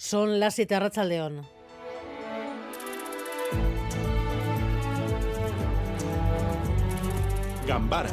[0.00, 1.44] Son las 7 Racha León.
[7.66, 8.10] Gambara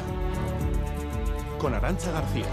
[1.59, 2.47] con Arancha García.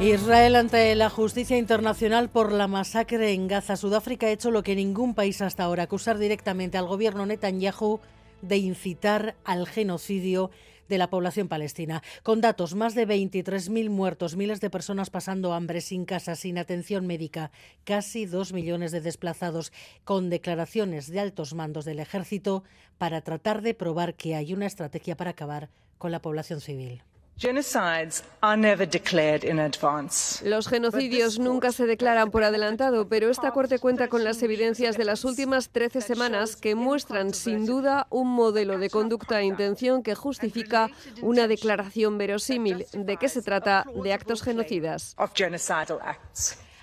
[0.00, 3.76] Israel ante la justicia internacional por la masacre en Gaza.
[3.76, 8.00] Sudáfrica ha hecho lo que ningún país hasta ahora, acusar directamente al gobierno Netanyahu
[8.40, 10.50] de incitar al genocidio
[10.88, 12.02] de la población palestina.
[12.22, 17.06] Con datos, más de 23.000 muertos, miles de personas pasando hambre, sin casa, sin atención
[17.06, 17.50] médica,
[17.84, 19.72] casi dos millones de desplazados,
[20.04, 22.64] con declaraciones de altos mandos del ejército
[22.98, 27.02] para tratar de probar que hay una estrategia para acabar con la población civil.
[30.44, 35.04] Los genocidios nunca se declaran por adelantado, pero esta Corte cuenta con las evidencias de
[35.04, 40.14] las últimas 13 semanas que muestran sin duda un modelo de conducta e intención que
[40.14, 40.88] justifica
[41.20, 42.86] una declaración verosímil.
[42.92, 43.86] ¿De qué se trata?
[43.92, 45.16] De actos genocidas.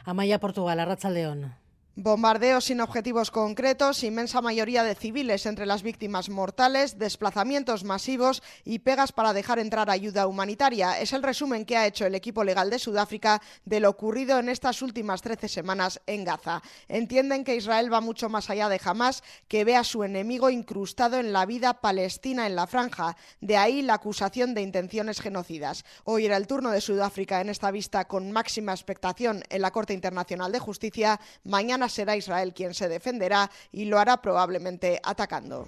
[0.04, 1.55] Amaya Portugal, Arracha León.
[2.02, 8.79] Bombardeos sin objetivos concretos, inmensa mayoría de civiles entre las víctimas mortales, desplazamientos masivos y
[8.79, 10.98] pegas para dejar entrar ayuda humanitaria.
[10.98, 14.48] Es el resumen que ha hecho el equipo legal de Sudáfrica de lo ocurrido en
[14.48, 16.62] estas últimas 13 semanas en Gaza.
[16.88, 21.20] Entienden que Israel va mucho más allá de Hamas, que ve a su enemigo incrustado
[21.20, 23.18] en la vida palestina en la franja.
[23.41, 25.84] De ahí la acusación de intenciones genocidas.
[26.05, 29.93] Hoy era el turno de Sudáfrica en esta vista con máxima expectación en la Corte
[29.93, 31.20] Internacional de Justicia.
[31.43, 35.68] Mañana será Israel quien se defenderá y lo hará probablemente atacando.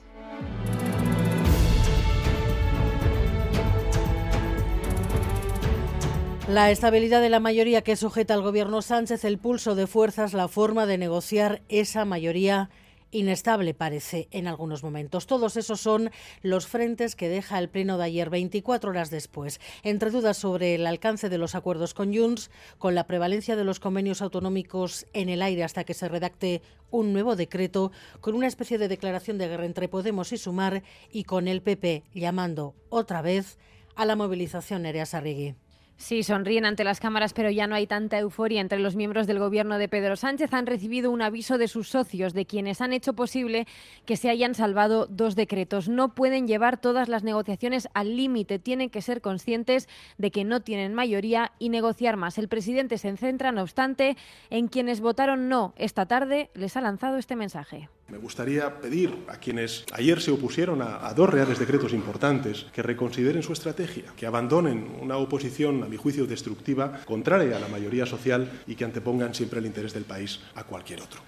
[6.48, 10.50] La estabilidad de la mayoría que sujeta al gobierno Sánchez, el pulso de fuerzas, la
[10.50, 12.70] forma de negociar esa mayoría
[13.12, 15.28] inestable parece en algunos momentos.
[15.28, 19.60] Todos esos son los frentes que deja el pleno de ayer 24 horas después.
[19.84, 23.80] Entre dudas sobre el alcance de los acuerdos con Junts, con la prevalencia de los
[23.80, 28.78] convenios autonómicos en el aire hasta que se redacte un nuevo decreto, con una especie
[28.78, 33.58] de declaración de guerra entre Podemos y Sumar y con el PP llamando otra vez
[33.96, 35.56] a la movilización Nerea Sarrigui.
[36.02, 39.38] Sí, sonríen ante las cámaras, pero ya no hay tanta euforia entre los miembros del
[39.38, 40.52] gobierno de Pedro Sánchez.
[40.52, 43.68] Han recibido un aviso de sus socios, de quienes han hecho posible
[44.04, 45.90] que se hayan salvado dos decretos.
[45.90, 50.62] No pueden llevar todas las negociaciones al límite, tienen que ser conscientes de que no
[50.62, 52.40] tienen mayoría y negociar más.
[52.40, 54.18] El presidente se centra, no obstante,
[54.50, 55.76] en quienes votaron no.
[55.78, 57.90] Esta tarde les ha lanzado este mensaje.
[58.12, 63.42] Me gustaría pedir a quienes ayer se opusieron a, dos reales decretos importantes que reconsideren
[63.42, 68.52] su estrategia, que abandonen una oposición, a mi juicio, destructiva, contraria a la mayoría social
[68.68, 71.22] y que antepongan siempre el interés del país a cualquier otro.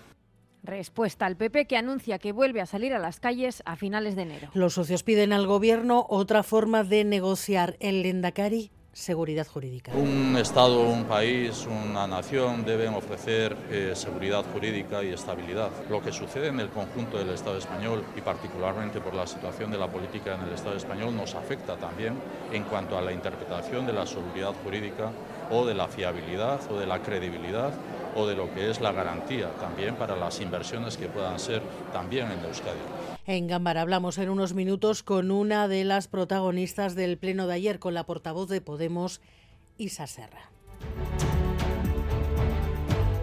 [0.62, 4.24] Respuesta al PP que anuncia que vuelve a salir a las calles a finales de
[4.24, 4.50] enero.
[4.54, 7.78] Los socios piden al Gobierno otra forma de negociar.
[7.80, 9.92] El Lendakari seguridad jurídica.
[9.94, 15.72] Un Estado, un país, una nación deben ofrecer eh, seguridad jurídica y estabilidad.
[15.90, 19.80] Lo que sucede en el conjunto del Estado español y particularmente por la situación de
[19.80, 22.14] la política en el Estado español nos afecta también
[22.52, 25.12] en cuanto a la interpretación de la seguridad jurídica
[25.52, 27.74] o de la fiabilidad o de la credibilidad
[28.16, 31.62] o de lo que es la garantía también para las inversiones que puedan ser
[31.92, 32.78] también en Euskadi.
[33.26, 37.80] En Gambara hablamos en unos minutos con una de las protagonistas del pleno de ayer,
[37.80, 39.22] con la portavoz de Podemos,
[39.78, 40.52] Isa Serra.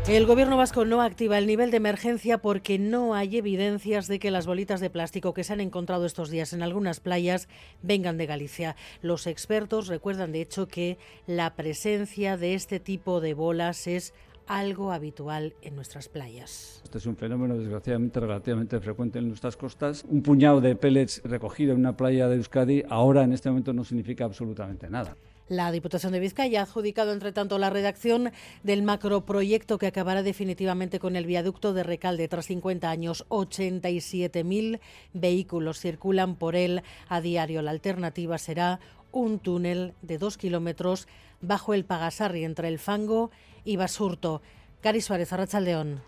[0.08, 4.30] El gobierno vasco no activa el nivel de emergencia porque no hay evidencias de que
[4.30, 7.46] las bolitas de plástico que se han encontrado estos días en algunas playas
[7.82, 8.76] vengan de Galicia.
[9.02, 10.96] Los expertos recuerdan, de hecho, que
[11.26, 14.14] la presencia de este tipo de bolas es
[14.46, 16.80] algo habitual en nuestras playas.
[16.84, 20.04] Este es un fenómeno desgraciadamente relativamente frecuente en nuestras costas.
[20.08, 23.84] Un puñado de pellets recogido en una playa de Euskadi ahora en este momento no
[23.84, 25.16] significa absolutamente nada.
[25.50, 28.30] La Diputación de Vizcaya ha adjudicado, entre tanto, la redacción
[28.62, 32.28] del macroproyecto que acabará definitivamente con el viaducto de Recalde.
[32.28, 34.78] Tras 50 años, 87.000
[35.12, 37.62] vehículos circulan por él a diario.
[37.62, 38.78] La alternativa será
[39.10, 41.08] un túnel de dos kilómetros
[41.40, 43.30] bajo el Pagasarri entre el fango
[43.64, 44.42] y Basurto.
[44.80, 46.02] Cari Suárez, Arracha León.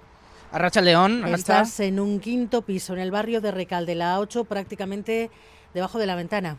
[0.50, 5.30] Arracha León, Estás en un quinto piso en el barrio de Recalde, la A8, prácticamente
[5.72, 6.58] debajo de la ventana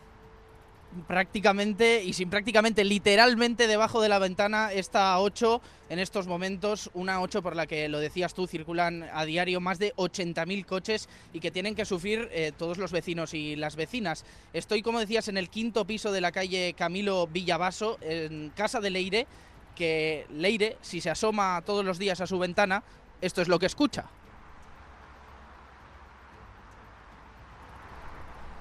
[1.06, 5.60] prácticamente y sin prácticamente literalmente debajo de la ventana esta 8
[5.90, 9.78] en estos momentos, una 8 por la que lo decías tú, circulan a diario más
[9.78, 14.24] de 80.000 coches y que tienen que sufrir eh, todos los vecinos y las vecinas.
[14.52, 18.90] Estoy, como decías, en el quinto piso de la calle Camilo Villavaso, en casa de
[18.90, 19.26] Leire,
[19.76, 22.82] que Leire, si se asoma todos los días a su ventana,
[23.20, 24.06] esto es lo que escucha.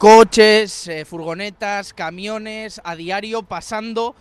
[0.03, 4.15] Coches, eh, furgonetas, camiones a diario pasando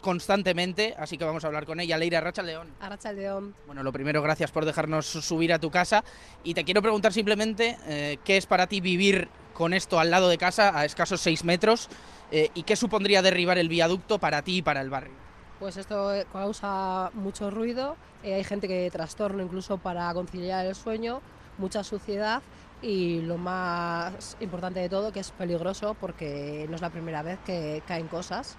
[0.00, 1.96] constantemente, así que vamos a hablar con ella.
[1.96, 2.74] Leira Arrachaldeón.
[2.80, 3.54] Arrachaldeón.
[3.66, 6.02] Bueno, lo primero, gracias por dejarnos subir a tu casa
[6.42, 10.28] y te quiero preguntar simplemente eh, qué es para ti vivir con esto al lado
[10.28, 11.88] de casa, a escasos seis metros,
[12.32, 15.14] eh, y qué supondría derribar el viaducto para ti y para el barrio.
[15.60, 21.20] Pues esto causa mucho ruido, eh, hay gente que trastorno incluso para conciliar el sueño,
[21.58, 22.42] mucha suciedad
[22.82, 27.38] y lo más importante de todo que es peligroso porque no es la primera vez
[27.44, 28.56] que caen cosas.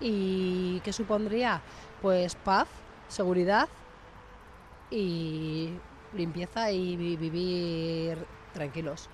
[0.00, 1.62] ¿Y qué supondría?
[2.02, 2.68] Pues paz,
[3.08, 3.68] seguridad
[4.90, 5.70] y
[6.14, 8.18] limpieza y vivir
[8.52, 9.08] tranquilos.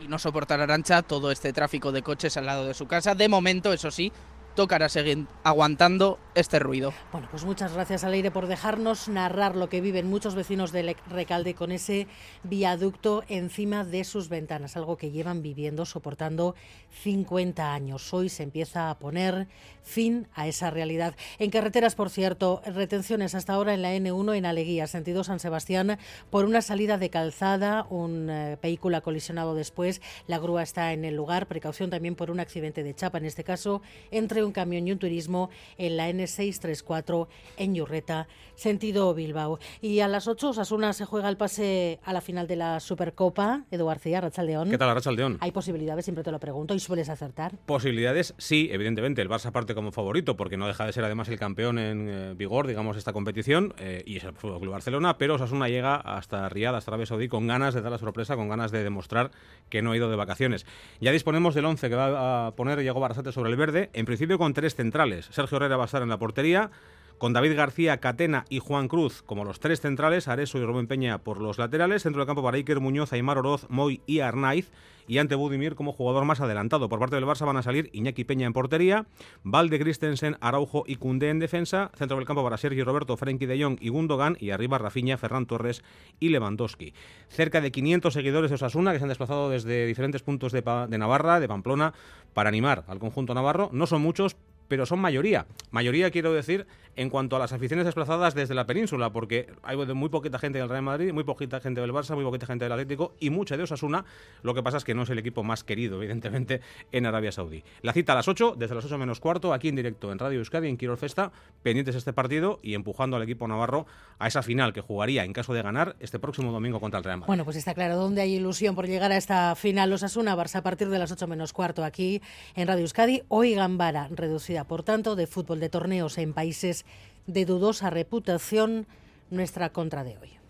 [0.00, 3.14] Y no soportar Arancha todo este tráfico de coches al lado de su casa.
[3.14, 4.10] De momento, eso sí,
[4.54, 6.92] tocará seguir aguantando este ruido.
[7.12, 11.54] Bueno, pues muchas gracias Aleire por dejarnos narrar lo que viven muchos vecinos de Recalde
[11.54, 12.06] con ese
[12.42, 16.54] viaducto encima de sus ventanas, algo que llevan viviendo, soportando
[17.02, 18.12] 50 años.
[18.12, 19.48] Hoy se empieza a poner
[19.82, 21.14] fin a esa realidad.
[21.38, 25.98] En carreteras, por cierto, retenciones hasta ahora en la N1 en Aleguía, sentido San Sebastián,
[26.30, 31.04] por una salida de calzada, un eh, vehículo ha colisionado después, la grúa está en
[31.04, 34.86] el lugar, precaución también por un accidente de chapa, en este caso, entre un camión
[34.86, 39.58] y un turismo en la N634 en Yurreta, sentido Bilbao.
[39.80, 43.64] Y a las 8 Osasuna se juega el pase a la final de la Supercopa.
[43.70, 44.70] Edu García, Rachaldeón.
[44.70, 45.38] ¿Qué tal, Rachaldeón?
[45.40, 46.04] ¿Hay posibilidades?
[46.04, 46.74] Siempre te lo pregunto.
[46.74, 47.56] ¿Y sueles acertar?
[47.66, 49.22] Posibilidades, sí, evidentemente.
[49.22, 52.34] El Barça parte como favorito porque no deja de ser además el campeón en eh,
[52.34, 56.48] vigor, digamos, esta competición eh, y es el Fútbol Club Barcelona, pero Osasuna llega hasta
[56.48, 59.30] Riyadh, hasta Arabia Saudí, con ganas de dar la sorpresa, con ganas de demostrar
[59.68, 60.66] que no ha ido de vacaciones.
[61.00, 64.29] Ya disponemos del 11 que va a poner Diego Barrasate sobre el verde, en principio
[64.38, 65.26] con tres centrales.
[65.30, 66.70] Sergio Herrera va a estar en la portería,
[67.20, 71.18] con David García, Catena y Juan Cruz como los tres centrales, Areso y Rubén Peña
[71.18, 74.70] por los laterales, centro del campo para Iker Muñoz, Aymar Oroz, Moy y Arnaiz,
[75.06, 76.88] y ante Budimir como jugador más adelantado.
[76.88, 79.04] Por parte del Barça van a salir Iñaki Peña en portería,
[79.42, 83.62] Valde Christensen, Araujo y Cundé en defensa, centro del campo para Sergio Roberto, Frenkie de
[83.62, 85.84] Jong y Gundogan, y arriba Rafinha, Ferran Torres
[86.20, 86.94] y Lewandowski.
[87.28, 90.98] Cerca de 500 seguidores de Osasuna que se han desplazado desde diferentes puntos de, de
[90.98, 91.92] Navarra, de Pamplona,
[92.32, 93.68] para animar al conjunto navarro.
[93.72, 94.36] No son muchos,
[94.70, 95.46] pero son mayoría.
[95.72, 96.64] Mayoría quiero decir
[96.94, 100.68] en cuanto a las aficiones desplazadas desde la península, porque hay muy poquita gente del
[100.68, 103.64] Real Madrid, muy poquita gente del Barça, muy poquita gente del Atlético y mucha de
[103.64, 104.04] Osasuna.
[104.42, 106.60] Lo que pasa es que no es el equipo más querido, evidentemente,
[106.92, 107.64] en Arabia Saudí.
[107.82, 110.38] La cita a las 8, desde las 8 menos cuarto, aquí en directo en Radio
[110.38, 111.32] Euskadi, en Quirol Festa,
[111.62, 113.86] pendientes de este partido y empujando al equipo navarro
[114.18, 117.18] a esa final que jugaría, en caso de ganar, este próximo domingo contra el Real
[117.18, 117.28] Madrid.
[117.28, 120.88] Bueno, pues está claro dónde hay ilusión por llegar a esta final Osasuna-Barça a partir
[120.90, 122.22] de las 8 menos cuarto aquí
[122.54, 123.22] en Radio Euskadi.
[123.28, 126.84] Hoy Gambara, reducida, por tanto, de fútbol de torneos en países
[127.26, 128.86] de dudosa reputación
[129.30, 130.40] nuestra contra de hoy.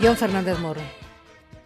[0.00, 1.07] John Fernández Moro.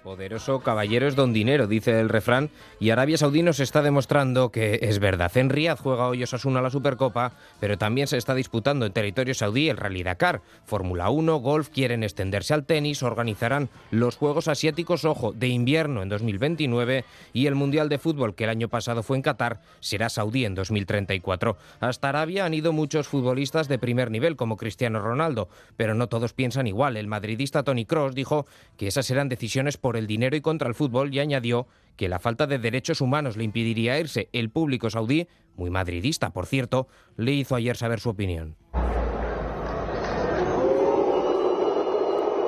[0.03, 2.51] Poderoso caballero es don dinero, dice el refrán,
[2.81, 5.31] y Arabia Saudí nos está demostrando que es verdad.
[5.37, 9.69] En Riyadh juega hoy Osasuna la Supercopa, pero también se está disputando en territorio saudí
[9.69, 10.43] el Rally Dakar.
[10.65, 16.09] Fórmula 1, golf, quieren extenderse al tenis, organizarán los Juegos Asiáticos, ojo, de invierno en
[16.09, 20.45] 2029 y el Mundial de Fútbol, que el año pasado fue en Qatar, será saudí
[20.45, 21.57] en 2034.
[21.79, 26.33] Hasta Arabia han ido muchos futbolistas de primer nivel, como Cristiano Ronaldo, pero no todos
[26.33, 26.97] piensan igual.
[26.97, 28.47] El madridista Tony Cross dijo
[28.77, 31.67] que esas eran decisiones por el dinero y contra el fútbol y añadió
[31.97, 34.31] que la falta de derechos humanos le impediría irse.
[34.33, 38.57] El público saudí, muy madridista por cierto, le hizo ayer saber su opinión.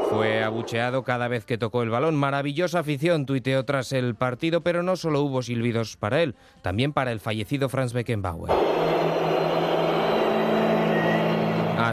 [0.09, 2.15] Fue abucheado cada vez que tocó el balón.
[2.15, 7.13] Maravillosa afición, tuiteó tras el partido, pero no solo hubo silbidos para él, también para
[7.13, 8.94] el fallecido Franz Beckenbauer.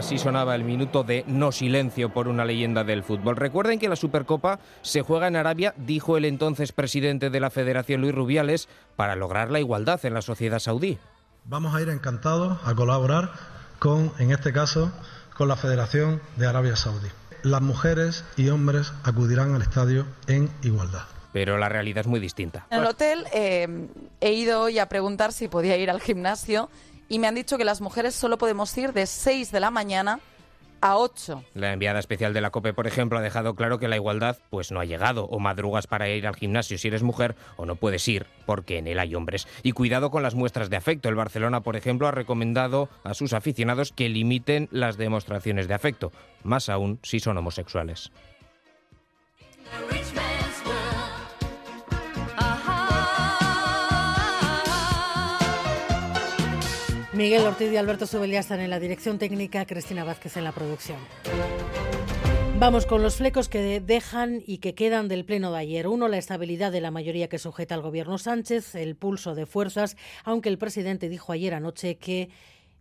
[0.02, 3.36] Así sonaba el minuto de no silencio por una leyenda del fútbol.
[3.36, 8.00] Recuerden que la Supercopa se juega en Arabia, dijo el entonces presidente de la Federación
[8.00, 10.98] Luis Rubiales, para lograr la igualdad en la sociedad saudí.
[11.44, 13.30] Vamos a ir encantados a colaborar
[13.78, 14.90] con, en este caso,
[15.36, 17.08] con la Federación de Arabia Saudí.
[17.44, 22.66] Las mujeres y hombres acudirán al estadio en igualdad pero la realidad es muy distinta.
[22.70, 23.88] En el hotel eh,
[24.20, 26.68] he ido hoy a preguntar si podía ir al gimnasio
[27.08, 30.20] y me han dicho que las mujeres solo podemos ir de 6 de la mañana
[30.82, 31.44] a 8.
[31.54, 34.72] La enviada especial de la COPE, por ejemplo, ha dejado claro que la igualdad pues
[34.72, 38.06] no ha llegado o madrugas para ir al gimnasio si eres mujer o no puedes
[38.08, 39.46] ir porque en él hay hombres.
[39.62, 41.08] Y cuidado con las muestras de afecto.
[41.08, 46.12] El Barcelona, por ejemplo, ha recomendado a sus aficionados que limiten las demostraciones de afecto,
[46.42, 48.10] más aún si son homosexuales.
[57.22, 60.98] Miguel Ortiz y Alberto Subelía están en la dirección técnica, Cristina Vázquez en la producción.
[62.58, 65.86] Vamos con los flecos que dejan y que quedan del pleno de ayer.
[65.86, 69.96] Uno, la estabilidad de la mayoría que sujeta al gobierno Sánchez, el pulso de fuerzas,
[70.24, 72.28] aunque el presidente dijo ayer anoche que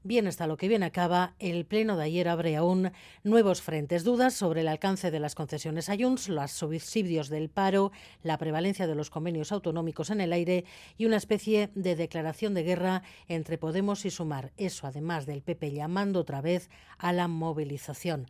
[0.04, 2.92] Bien está lo que bien acaba, el pleno de ayer abre aún
[3.24, 7.92] nuevos frentes, dudas sobre el alcance de las concesiones a Junts, los subsidios del paro,
[8.24, 10.66] la prevalencia de los convenios autonómicos en el aire
[10.98, 14.54] y una especie de declaración de guerra entre Podemos y Sumar.
[14.58, 18.26] Eso además del PP llamando otra vez a la movilización.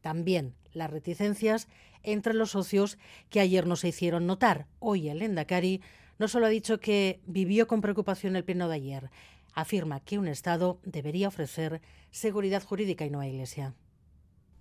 [0.00, 1.68] También las reticencias
[2.02, 2.98] entre los socios
[3.30, 4.66] que ayer no se hicieron notar.
[4.80, 5.80] Hoy el Endacari
[6.18, 9.10] no solo ha dicho que vivió con preocupación el pleno de ayer,
[9.54, 11.80] afirma que un Estado debería ofrecer
[12.10, 13.74] seguridad jurídica y no a Iglesia.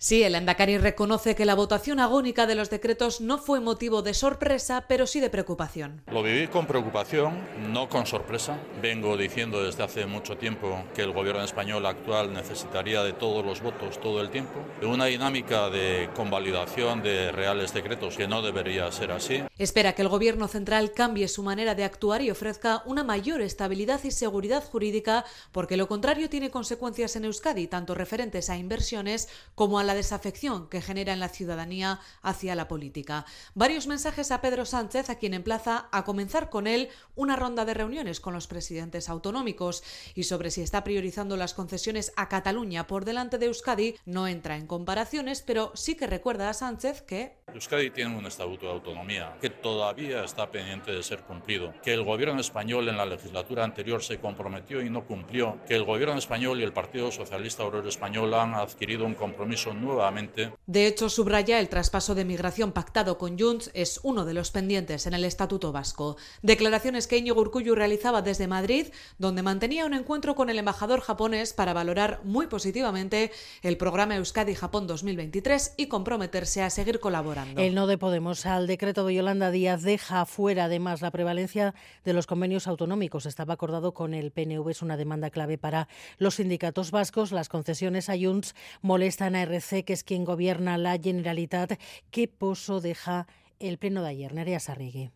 [0.03, 4.13] Sí, el Endacari reconoce que la votación agónica de los decretos no fue motivo de
[4.13, 6.01] sorpresa, pero sí de preocupación.
[6.12, 7.39] Lo viví con preocupación,
[7.72, 8.60] no con sorpresa.
[8.81, 13.62] Vengo diciendo desde hace mucho tiempo que el gobierno español actual necesitaría de todos los
[13.62, 18.91] votos todo el tiempo, de una dinámica de convalidación de reales decretos que no debería
[18.91, 19.41] ser así.
[19.57, 24.03] Espera que el gobierno central cambie su manera de actuar y ofrezca una mayor estabilidad
[24.03, 29.79] y seguridad jurídica, porque lo contrario tiene consecuencias en Euskadi, tanto referentes a inversiones como
[29.79, 33.25] a la desafección que genera en la ciudadanía hacia la política.
[33.53, 37.73] Varios mensajes a Pedro Sánchez, a quien emplaza a comenzar con él una ronda de
[37.73, 39.83] reuniones con los presidentes autonómicos
[40.15, 44.57] y sobre si está priorizando las concesiones a Cataluña por delante de Euskadi no entra
[44.57, 49.38] en comparaciones, pero sí que recuerda a Sánchez que Euskadi tiene un estatuto de autonomía
[49.39, 54.03] que todavía está pendiente de ser cumplido, que el gobierno español en la legislatura anterior
[54.03, 58.33] se comprometió y no cumplió, que el gobierno español y el Partido Socialista Obrero Español
[58.33, 60.54] han adquirido un compromiso nuevamente.
[60.66, 65.08] De hecho, subraya el traspaso de migración pactado con Junts es uno de los pendientes
[65.08, 66.18] en el Estatuto Vasco.
[66.42, 68.88] Declaraciones que Íñigo Urkullu realizaba desde Madrid,
[69.18, 74.88] donde mantenía un encuentro con el embajador japonés para valorar muy positivamente el programa Euskadi-Japón
[74.88, 77.62] 2023 y comprometerse a seguir colaborando.
[77.62, 81.74] El no de Podemos al decreto de Yolanda Díaz deja fuera además la prevalencia
[82.06, 83.25] de los convenios autonómicos.
[83.25, 85.88] Estaba acordado con el PNV, es una demanda clave para
[86.18, 87.32] los sindicatos vascos.
[87.32, 91.80] Las concesiones a Junts molestan a RC que es quien gobierna la Generalitat.
[92.12, 93.25] ¿Qué pozo deja
[93.60, 94.34] el pleno de ayer?
[94.36, 95.10] Nerea Sarrigue.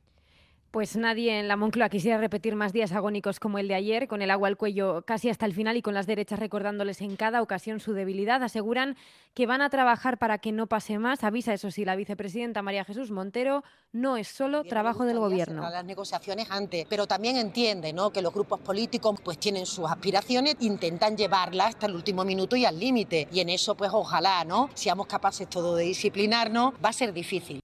[0.72, 4.22] Pues nadie en la Moncloa quisiera repetir más días agónicos como el de ayer, con
[4.22, 7.42] el agua al cuello casi hasta el final y con las derechas recordándoles en cada
[7.42, 8.44] ocasión su debilidad.
[8.44, 8.98] Aseguran
[9.34, 11.24] que van a trabajar para que no pase más.
[11.24, 15.62] Avisa, eso sí, la vicepresidenta María Jesús Montero, no es solo trabajo del gobierno.
[15.62, 18.12] Las negociaciones antes, pero también entiende ¿no?
[18.12, 22.66] que los grupos políticos pues tienen sus aspiraciones, intentan llevarlas hasta el último minuto y
[22.66, 23.30] al límite.
[23.32, 24.70] Y en eso, pues ojalá, ¿no?
[24.74, 27.62] Seamos capaces todo de disciplinarnos, va a ser difícil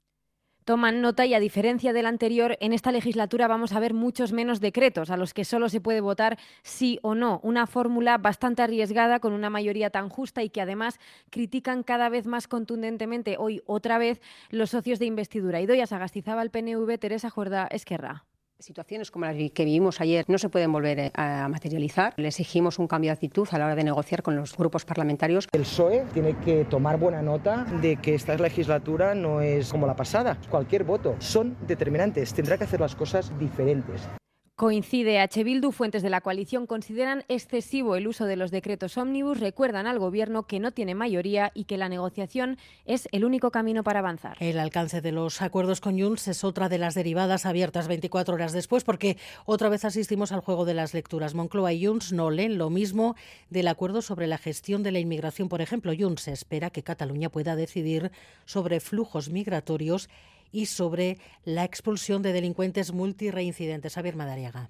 [0.66, 4.60] toman nota y a diferencia del anterior, en esta legislatura vamos a ver muchos menos
[4.60, 7.40] decretos a los que solo se puede votar sí o no.
[7.44, 12.26] Una fórmula bastante arriesgada con una mayoría tan justa y que además critican cada vez
[12.26, 15.62] más contundentemente hoy otra vez los socios de investidura.
[15.62, 18.26] Idoia Sagastizaba el PNV, Teresa Juerda Esquerra.
[18.64, 22.14] Situaciones como las que vivimos ayer no se pueden volver eh, a materializar.
[22.16, 25.48] Le exigimos un cambio de actitud a la hora de negociar con los grupos parlamentarios.
[25.52, 29.96] El PSOE tiene que tomar buena nota de que esta legislatura no es como la
[29.96, 30.38] pasada.
[30.50, 32.34] Cualquier voto son determinantes.
[32.34, 34.08] Tendrá que hacer las cosas diferentes.
[34.56, 35.44] Coincide H.
[35.44, 39.98] Bildu, fuentes de la coalición consideran excesivo el uso de los decretos ómnibus, recuerdan al
[39.98, 44.38] Gobierno que no tiene mayoría y que la negociación es el único camino para avanzar.
[44.40, 48.54] El alcance de los acuerdos con Junts es otra de las derivadas abiertas 24 horas
[48.54, 51.34] después, porque otra vez asistimos al juego de las lecturas.
[51.34, 53.16] Moncloa y Junts no leen lo mismo
[53.50, 55.50] del acuerdo sobre la gestión de la inmigración.
[55.50, 58.12] Por ejemplo, Junts espera que Cataluña pueda decidir
[58.46, 60.10] sobre flujos migratorios
[60.54, 63.96] y sobre la expulsión de delincuentes multireincidentes.
[63.96, 64.70] Javier Madariaga.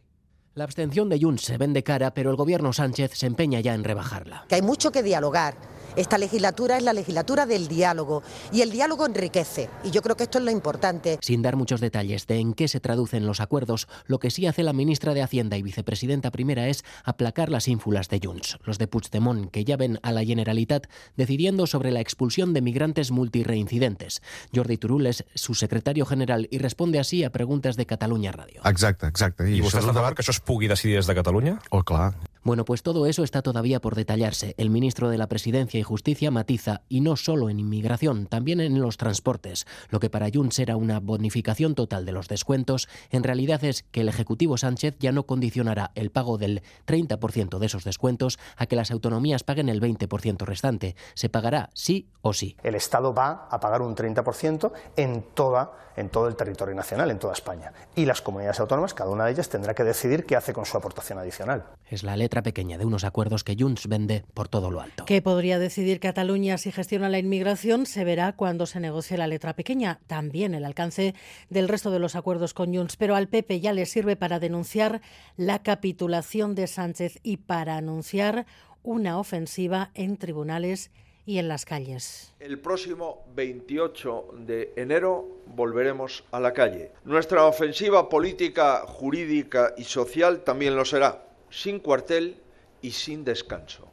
[0.56, 3.84] La abstención de Junts se vende cara, pero el gobierno Sánchez se empeña ya en
[3.84, 4.46] rebajarla.
[4.48, 5.56] Que hay mucho que dialogar
[5.96, 10.24] esta legislatura es la legislatura del diálogo y el diálogo enriquece y yo creo que
[10.24, 11.20] esto es lo importante.
[11.22, 14.64] Sin dar muchos detalles de en qué se traducen los acuerdos, lo que sí hace
[14.64, 18.88] la ministra de Hacienda y vicepresidenta primera es aplacar las ínfulas de Junts, los de
[18.88, 24.22] Puigdemont, que ya ven a la Generalitat decidiendo sobre la expulsión de migrantes multireincidentes.
[24.54, 28.62] Jordi Turul es su secretario general y responde así a preguntas de Cataluña Radio.
[28.66, 29.50] Exacte, exacte.
[29.50, 31.60] I, I vostè està d'acord que això es pugui decidir des de Catalunya?
[31.70, 32.14] Oh, clar.
[32.44, 34.54] Bueno, pues todo eso está todavía por detallarse.
[34.58, 38.98] El ministro de la Presidencia Justicia matiza, y no solo en inmigración, también en los
[38.98, 39.66] transportes.
[39.90, 44.02] Lo que para Junts era una bonificación total de los descuentos, en realidad es que
[44.02, 48.76] el Ejecutivo Sánchez ya no condicionará el pago del 30% de esos descuentos a que
[48.76, 50.96] las autonomías paguen el 20% restante.
[51.14, 52.58] Se pagará sí o sí.
[52.64, 57.20] El Estado va a pagar un 30% en, toda, en todo el territorio nacional, en
[57.20, 57.72] toda España.
[57.96, 60.78] Y las comunidades autónomas, cada una de ellas, tendrá que decidir qué hace con su
[60.78, 61.66] aportación adicional.
[61.90, 65.06] Es la letra pequeña de unos acuerdos que Junts vende por todo lo alto.
[65.06, 67.86] ¿Qué podría decidir Cataluña si gestiona la inmigración?
[67.86, 70.00] Se verá cuando se negocie la letra pequeña.
[70.08, 71.14] También el alcance
[71.50, 72.98] del resto de los acuerdos con Junts.
[72.98, 75.02] Pero al PP ya le sirve para denunciar
[75.38, 78.46] la capitulación de Sánchez y para anunciar
[78.84, 80.92] una ofensiva en tribunales
[81.26, 82.34] y en las calles.
[82.40, 86.92] El próximo 28 de enero volveremos a la calle.
[87.06, 92.38] Nuestra ofensiva política, jurídica y social también lo será, sin cuartel
[92.82, 93.90] y sin descanso.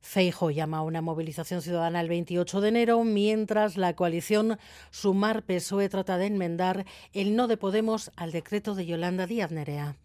[0.00, 4.58] Feijo llama a una movilización ciudadana el 28 de enero, mientras la coalición
[4.90, 9.96] Sumar PSOE trata de enmendar el no de Podemos al decreto de Yolanda Díaz Nerea.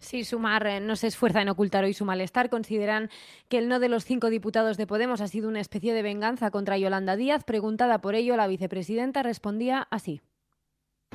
[0.00, 2.48] Sí, Sumar eh, no se esfuerza en ocultar hoy su malestar.
[2.48, 3.10] Consideran
[3.48, 6.50] que el no de los cinco diputados de Podemos ha sido una especie de venganza
[6.50, 7.44] contra Yolanda Díaz.
[7.44, 10.22] Preguntada por ello, la vicepresidenta respondía así.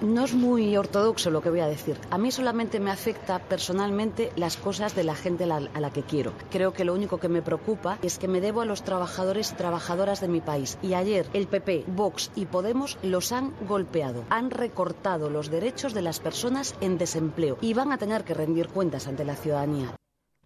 [0.01, 1.97] No es muy ortodoxo lo que voy a decir.
[2.11, 6.33] A mí solamente me afecta personalmente las cosas de la gente a la que quiero.
[6.51, 9.55] Creo que lo único que me preocupa es que me debo a los trabajadores y
[9.55, 10.77] trabajadoras de mi país.
[10.81, 14.25] Y ayer el PP, Vox y Podemos los han golpeado.
[14.29, 18.67] Han recortado los derechos de las personas en desempleo y van a tener que rendir
[18.67, 19.95] cuentas ante la ciudadanía.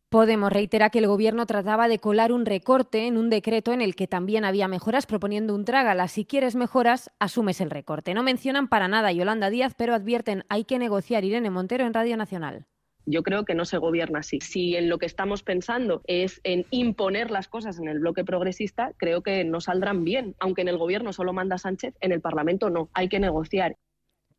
[0.10, 3.96] Podemos reitera que el Gobierno trataba de colar un recorte en un decreto en el
[3.96, 6.08] que también había mejoras, proponiendo un trágala.
[6.08, 8.16] Si quieres mejoras, asumes el recorte.
[8.16, 11.94] No mencionan para nada a Yolanda Díaz, pero advierten hay que negociar Irene Montero en
[11.94, 12.66] Radio Nacional.
[13.06, 14.40] Yo creo que no se gobierna así.
[14.42, 18.94] Si en lo que estamos pensando es en imponer las cosas en el bloque progresista,
[18.98, 20.36] creo que no saldrán bien.
[20.40, 22.90] Aunque en el gobierno solo manda Sánchez, en el Parlamento no.
[22.96, 23.78] Hay que negociar.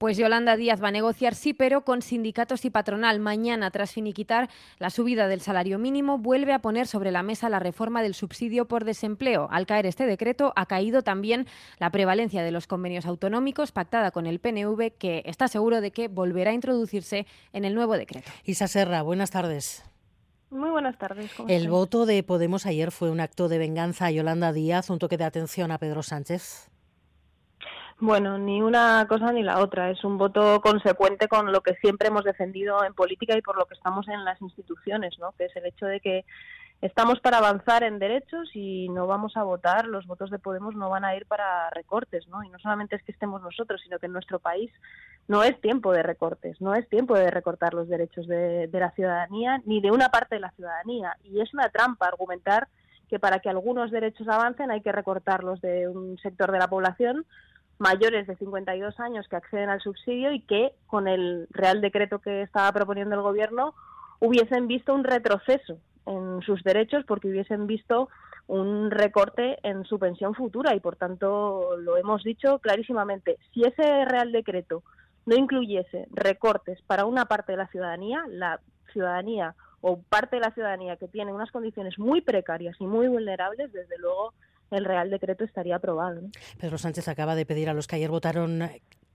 [0.00, 3.21] Pues Yolanda Díaz va a negociar sí, pero con sindicatos y patronal.
[3.21, 7.59] Mañana, tras finiquitar la subida del salario mínimo, vuelve a poner sobre la mesa la
[7.59, 9.47] reforma del subsidio por desempleo.
[9.50, 11.47] Al caer este decreto, ha caído también
[11.78, 16.09] la prevalencia de los convenios autonómicos pactada con el PNV, que está seguro de que
[16.09, 18.30] volverá a introducirse en el nuevo decreto.
[18.45, 19.85] Isa Serra, buenas tardes.
[20.49, 21.30] Muy buenas tardes.
[21.47, 25.19] El voto de Podemos ayer fue un acto de venganza a Yolanda Díaz, un toque
[25.19, 26.71] de atención a Pedro Sánchez.
[28.00, 29.90] Bueno, ni una cosa ni la otra.
[29.90, 33.66] Es un voto consecuente con lo que siempre hemos defendido en política y por lo
[33.66, 35.33] que estamos en las instituciones, ¿no?
[35.33, 36.25] Que es el hecho de que
[36.81, 40.88] estamos para avanzar en derechos y no vamos a votar, los votos de Podemos no
[40.88, 42.42] van a ir para recortes, ¿no?
[42.42, 44.70] Y no solamente es que estemos nosotros, sino que en nuestro país
[45.29, 48.92] no es tiempo de recortes, no es tiempo de recortar los derechos de, de la
[48.92, 51.18] ciudadanía ni de una parte de la ciudadanía.
[51.22, 52.68] Y es una trampa argumentar
[53.11, 57.27] que para que algunos derechos avancen hay que recortarlos de un sector de la población
[57.81, 62.43] mayores de 52 años que acceden al subsidio y que con el Real Decreto que
[62.43, 63.75] estaba proponiendo el Gobierno
[64.21, 68.11] hubiesen visto un retroceso en sus derechos porque hubiesen visto
[68.47, 73.38] un recorte en su pensión futura y por tanto lo hemos dicho clarísimamente.
[73.55, 74.83] Si ese Real Decreto
[75.25, 78.61] no incluyese recortes para una parte de la ciudadanía, la
[78.93, 83.73] ciudadanía o parte de la ciudadanía que tiene unas condiciones muy precarias y muy vulnerables,
[83.73, 84.35] desde luego
[84.70, 86.22] el Real Decreto estaría aprobado.
[86.59, 88.68] Pedro Sánchez acaba de pedir a los que ayer votaron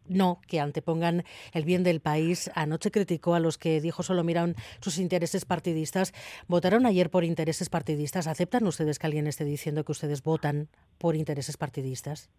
[0.08, 2.52] no que antepongan el bien del país.
[2.56, 6.14] Anoche criticó a los que dijo solo miran sus intereses partidistas.
[6.48, 8.28] ¿Votaron ayer por intereses partidistas?
[8.28, 12.30] ¿Aceptan ustedes que alguien esté diciendo que ustedes votan por intereses partidistas?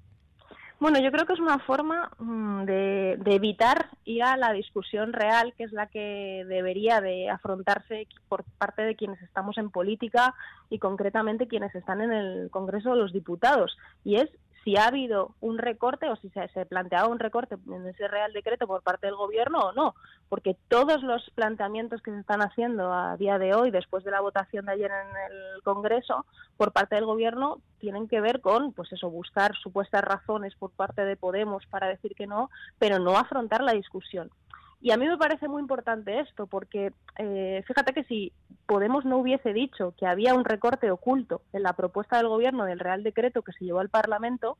[0.78, 5.14] Bueno, yo creo que es una forma mm, de, de, evitar ir a la discusión
[5.14, 10.34] real, que es la que debería de afrontarse por parte de quienes estamos en política
[10.68, 13.78] y concretamente quienes están en el Congreso de los Diputados.
[14.04, 14.28] Y es
[14.66, 18.32] si ha habido un recorte o si se, se, planteaba un recorte en ese Real
[18.32, 19.94] Decreto por parte del Gobierno o no,
[20.28, 24.20] porque todos los planteamientos que se están haciendo a día de hoy, después de la
[24.20, 26.26] votación de ayer en el Congreso,
[26.56, 31.04] por parte del Gobierno, tienen que ver con, pues eso, buscar supuestas razones por parte
[31.04, 32.50] de Podemos para decir que no,
[32.80, 34.32] pero no afrontar la discusión.
[34.80, 38.32] Y a mí me parece muy importante esto, porque eh, fíjate que si
[38.66, 42.80] Podemos no hubiese dicho que había un recorte oculto en la propuesta del Gobierno del
[42.80, 44.58] Real Decreto que se llevó al Parlamento,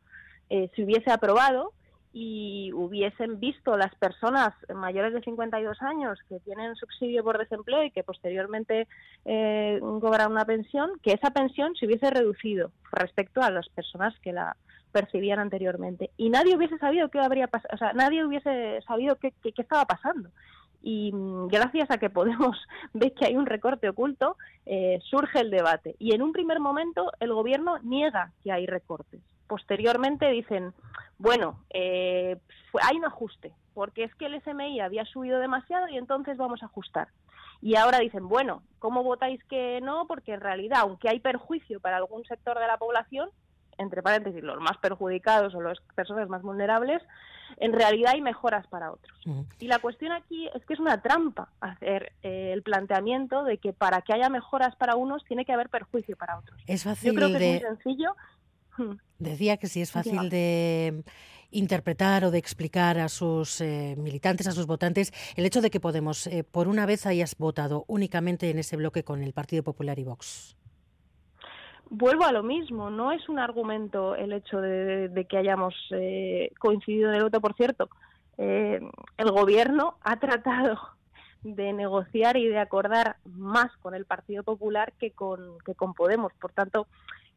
[0.49, 1.73] eh, se hubiese aprobado
[2.19, 7.91] y hubiesen visto las personas mayores de 52 años que tienen subsidio por desempleo y
[7.91, 8.89] que posteriormente
[9.27, 14.33] eh, cobran una pensión, que esa pensión se hubiese reducido respecto a las personas que
[14.33, 14.57] la
[14.93, 16.09] percibían anteriormente.
[16.17, 19.85] Y nadie hubiese sabido qué habría pasado, o sea, nadie hubiese sabido qué, qué, estaba
[19.85, 20.31] pasando.
[20.83, 22.57] Y mm, gracias a que Podemos
[22.95, 25.97] ver que hay un recorte oculto, eh, surge el debate.
[25.99, 29.21] Y en un primer momento el gobierno niega que hay recortes.
[29.47, 30.73] Posteriormente dicen,
[31.19, 32.37] bueno, eh,
[32.83, 36.67] hay un ajuste, porque es que el SMI había subido demasiado y entonces vamos a
[36.67, 37.09] ajustar.
[37.63, 40.07] Y ahora dicen, bueno, ¿cómo votáis que no?
[40.07, 43.31] Porque en realidad, aunque hay perjuicio para algún sector de la población,
[43.79, 47.03] entre paréntesis, los más perjudicados o las personas más vulnerables,
[47.59, 49.19] en realidad hay mejoras para otros.
[49.59, 53.73] Y la cuestión aquí es que es una trampa hacer eh, el planteamiento de que
[53.73, 56.61] para que haya mejoras para unos tiene que haber perjuicio para otros.
[56.67, 57.57] Es fácil Yo creo que de...
[57.57, 58.17] es muy sencillo.
[59.19, 61.03] Decía que sí es fácil de
[61.51, 65.81] interpretar o de explicar a sus eh, militantes, a sus votantes, el hecho de que
[65.81, 69.99] Podemos, eh, por una vez, hayas votado únicamente en ese bloque con el Partido Popular
[69.99, 70.57] y Vox.
[71.89, 76.51] Vuelvo a lo mismo, no es un argumento el hecho de, de que hayamos eh,
[76.59, 77.41] coincidido en el voto.
[77.41, 77.89] Por cierto,
[78.39, 78.81] eh,
[79.17, 80.79] el gobierno ha tratado
[81.43, 86.33] de negociar y de acordar más con el Partido Popular que con, que con Podemos.
[86.41, 86.89] Por tanto,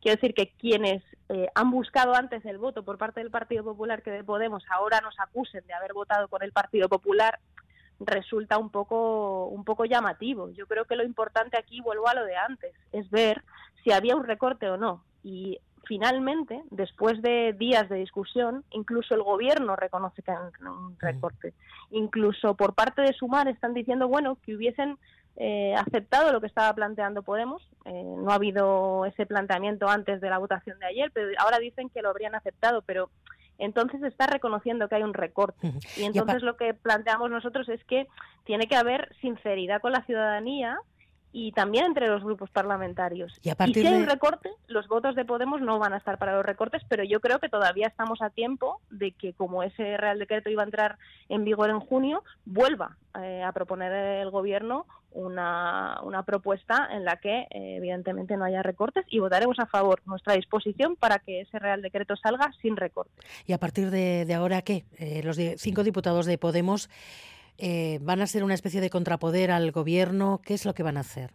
[0.02, 4.02] quiero decir que quienes eh, han buscado antes el voto por parte del Partido Popular
[4.02, 7.40] que de Podemos ahora nos acusen de haber votado con el Partido Popular
[8.00, 10.50] resulta un poco un poco llamativo.
[10.52, 13.44] Yo creo que lo importante aquí, vuelvo a lo de antes, es ver
[13.84, 15.04] si había un recorte o no.
[15.22, 21.00] Y finalmente, después de días de discusión, incluso el gobierno reconoce que hay un- un
[21.00, 21.54] recorte.
[21.92, 24.98] Incluso por parte de Sumar están diciendo, bueno, que hubiesen
[25.42, 27.66] eh, aceptado lo que estaba planteando Podemos.
[27.86, 31.90] Eh, no ha habido ese planteamiento antes de la votación de ayer, pero ahora dicen
[31.90, 33.10] que lo habrían aceptado, pero
[33.58, 35.72] entonces está reconociendo que hay un recorte.
[35.96, 38.08] Y entonces lo que planteamos nosotros es que
[38.44, 40.78] tiene que haber sinceridad con la ciudadanía
[41.32, 43.40] y también entre los grupos parlamentarios.
[43.44, 46.18] Y a partir si hay un recorte, los votos de Podemos no van a estar
[46.18, 49.98] para los recortes, pero yo creo que todavía estamos a tiempo de que, como ese
[49.98, 54.86] Real Decreto iba a entrar en vigor en junio, vuelva eh, a proponer el Gobierno
[55.12, 60.02] una, una propuesta en la que, eh, evidentemente, no haya recortes y votaremos a favor
[60.06, 63.26] nuestra disposición para que ese Real Decreto salga sin recortes.
[63.46, 64.86] ¿Y a partir de, de ahora qué?
[64.98, 66.90] Eh, los cinco diputados de Podemos
[67.60, 70.42] eh, van a ser una especie de contrapoder al gobierno.
[70.44, 71.32] ¿Qué es lo que van a hacer?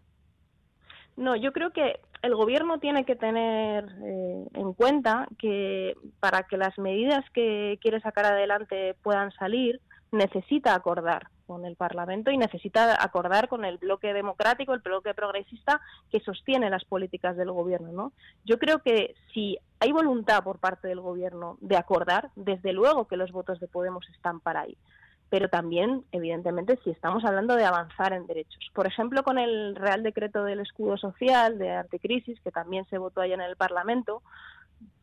[1.17, 6.57] No, yo creo que el gobierno tiene que tener eh, en cuenta que para que
[6.57, 13.03] las medidas que quiere sacar adelante puedan salir, necesita acordar con el Parlamento y necesita
[13.03, 18.13] acordar con el bloque democrático, el bloque progresista que sostiene las políticas del gobierno, ¿no?
[18.45, 23.19] Yo creo que si hay voluntad por parte del gobierno de acordar, desde luego que
[23.19, 24.77] los votos de Podemos están para ahí
[25.35, 28.71] pero también, evidentemente, si estamos hablando de avanzar en derechos.
[28.73, 33.21] Por ejemplo, con el Real Decreto del Escudo Social de Anticrisis, que también se votó
[33.21, 34.23] ayer en el Parlamento,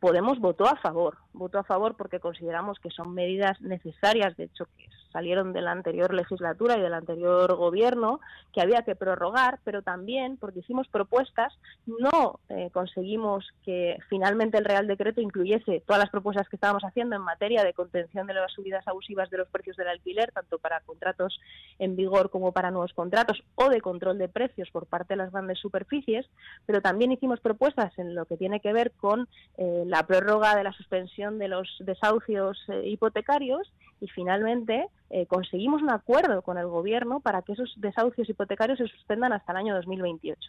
[0.00, 1.18] Podemos votó a favor.
[1.32, 5.72] Votó a favor porque consideramos que son medidas necesarias, de hecho, que salieron de la
[5.72, 8.20] anterior legislatura y del anterior gobierno,
[8.52, 11.52] que había que prorrogar, pero también porque hicimos propuestas,
[11.86, 17.16] no eh, conseguimos que finalmente el Real Decreto incluyese todas las propuestas que estábamos haciendo
[17.16, 20.80] en materia de contención de las subidas abusivas de los precios del alquiler, tanto para
[20.80, 21.40] contratos
[21.78, 25.32] en vigor como para nuevos contratos, o de control de precios por parte de las
[25.32, 26.26] grandes superficies,
[26.66, 30.64] pero también hicimos propuestas en lo que tiene que ver con eh, la prórroga de
[30.64, 36.66] la suspensión de los desahucios eh, hipotecarios y finalmente eh, conseguimos un acuerdo con el
[36.66, 40.40] gobierno para que esos desahucios hipotecarios se suspendan hasta el año 2028.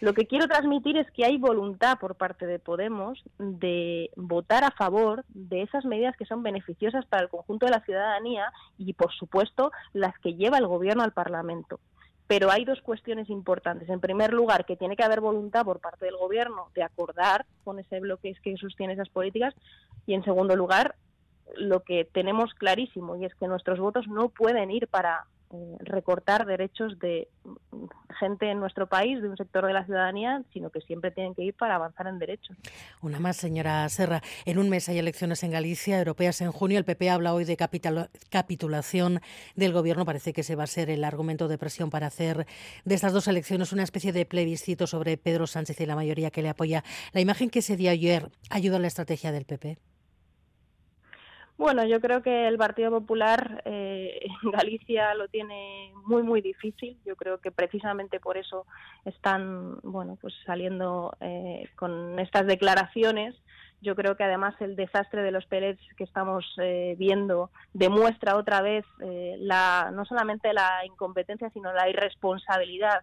[0.00, 4.72] Lo que quiero transmitir es que hay voluntad por parte de Podemos de votar a
[4.72, 9.12] favor de esas medidas que son beneficiosas para el conjunto de la ciudadanía y, por
[9.12, 11.78] supuesto, las que lleva el gobierno al Parlamento.
[12.26, 13.88] Pero hay dos cuestiones importantes.
[13.88, 17.78] En primer lugar, que tiene que haber voluntad por parte del Gobierno de acordar con
[17.78, 19.54] ese bloque que sostiene esas políticas.
[20.04, 20.96] Y en segundo lugar,
[21.56, 26.46] lo que tenemos clarísimo y es que nuestros votos no pueden ir para eh, recortar
[26.46, 27.84] derechos de mm,
[28.18, 31.42] gente en nuestro país, de un sector de la ciudadanía, sino que siempre tienen que
[31.42, 32.56] ir para avanzar en derechos.
[33.02, 34.20] Una más, señora Serra.
[34.46, 36.78] En un mes hay elecciones en Galicia, europeas en junio.
[36.78, 37.56] El PP habla hoy de
[38.30, 39.20] capitulación
[39.54, 40.04] del Gobierno.
[40.04, 42.46] Parece que ese va a ser el argumento de presión para hacer
[42.84, 46.42] de estas dos elecciones una especie de plebiscito sobre Pedro Sánchez y la mayoría que
[46.42, 46.82] le apoya.
[47.12, 49.78] La imagen que se dio ayer ayuda a la estrategia del PP.
[51.56, 56.98] Bueno, yo creo que el Partido Popular eh, en Galicia lo tiene muy muy difícil.
[57.04, 58.66] Yo creo que precisamente por eso
[59.04, 63.36] están, bueno, pues saliendo eh, con estas declaraciones.
[63.80, 68.60] Yo creo que además el desastre de los pellets que estamos eh, viendo demuestra otra
[68.60, 73.02] vez eh, la, no solamente la incompetencia, sino la irresponsabilidad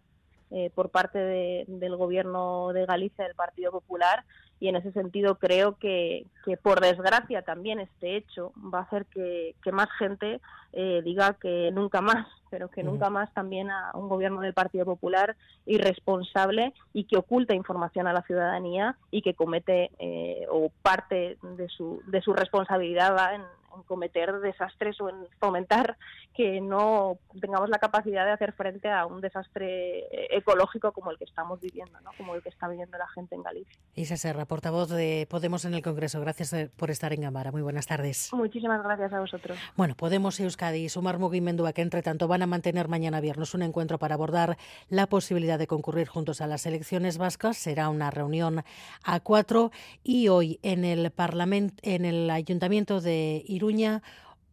[0.49, 4.25] eh, por parte de- del gobierno de Galicia, del Partido Popular,
[4.61, 9.07] y en ese sentido creo que, que por desgracia también este hecho va a hacer
[9.07, 10.39] que, que más gente
[10.71, 14.85] eh, diga que nunca más, pero que nunca más también a un gobierno del Partido
[14.85, 21.39] Popular irresponsable y que oculta información a la ciudadanía y que comete eh, o parte
[21.41, 23.41] de su, de su responsabilidad va en,
[23.85, 25.97] cometer desastres o en fomentar
[26.33, 31.25] que no tengamos la capacidad de hacer frente a un desastre ecológico como el que
[31.25, 32.11] estamos viviendo, ¿no?
[32.17, 33.79] como el que está viviendo la gente en Galicia.
[33.95, 36.21] Isa Serra, portavoz de Podemos en el Congreso.
[36.21, 37.51] Gracias por estar en Gamara.
[37.51, 38.29] Muy buenas tardes.
[38.33, 39.57] Muchísimas gracias a vosotros.
[39.75, 43.53] Bueno, Podemos y Euskadi y Sumar Mugimendua, que entre tanto van a mantener mañana viernes
[43.53, 44.57] un encuentro para abordar
[44.89, 47.57] la posibilidad de concurrir juntos a las elecciones vascas.
[47.57, 48.63] Será una reunión
[49.03, 49.71] a cuatro
[50.03, 53.43] y hoy en el Parlamento, en el Ayuntamiento de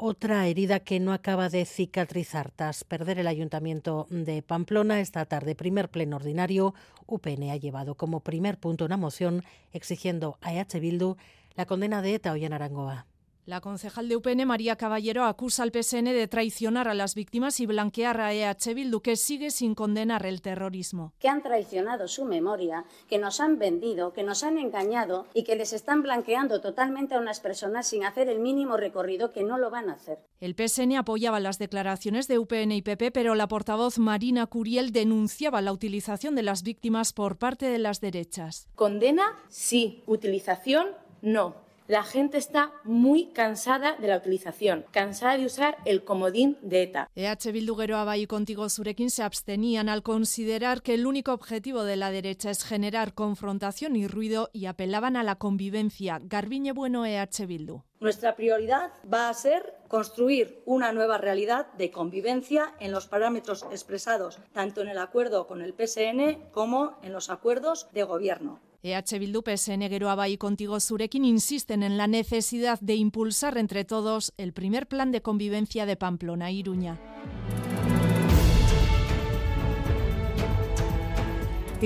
[0.00, 5.56] Otra herida que no acaba de cicatrizar tras perder el ayuntamiento de Pamplona esta tarde.
[5.56, 6.72] Primer pleno ordinario,
[7.06, 9.42] UPN ha llevado como primer punto una moción
[9.72, 11.16] exigiendo a EH Bildu
[11.56, 13.06] la condena de ETA en Arangoa.
[13.48, 17.64] La concejal de UPN, María Caballero, acusa al PSN de traicionar a las víctimas y
[17.64, 21.14] blanquear a EH Bildu, que sigue sin condenar el terrorismo.
[21.18, 25.56] Que han traicionado su memoria, que nos han vendido, que nos han engañado y que
[25.56, 29.70] les están blanqueando totalmente a unas personas sin hacer el mínimo recorrido que no lo
[29.70, 30.18] van a hacer.
[30.40, 35.62] El PSN apoyaba las declaraciones de UPN y PP, pero la portavoz Marina Curiel denunciaba
[35.62, 38.68] la utilización de las víctimas por parte de las derechas.
[38.74, 40.02] Condena, sí.
[40.04, 40.88] Utilización,
[41.22, 41.66] no.
[41.88, 47.08] La gente está muy cansada de la utilización, cansada de usar el comodín de ETA.
[47.14, 51.96] EH Bildu Geroa y Contigo Surekin se abstenían al considerar que el único objetivo de
[51.96, 56.20] la derecha es generar confrontación y ruido y apelaban a la convivencia.
[56.22, 57.87] Garbiñe Bueno EH Bildu.
[58.00, 64.38] Nuestra prioridad va a ser construir una nueva realidad de convivencia en los parámetros expresados
[64.52, 68.60] tanto en el acuerdo con el PSN como en los acuerdos de gobierno.
[68.82, 74.32] EH Bildu, PSN Geroa y Contigo Surekin insisten en la necesidad de impulsar entre todos
[74.36, 76.96] el primer plan de convivencia de Pamplona Iruña.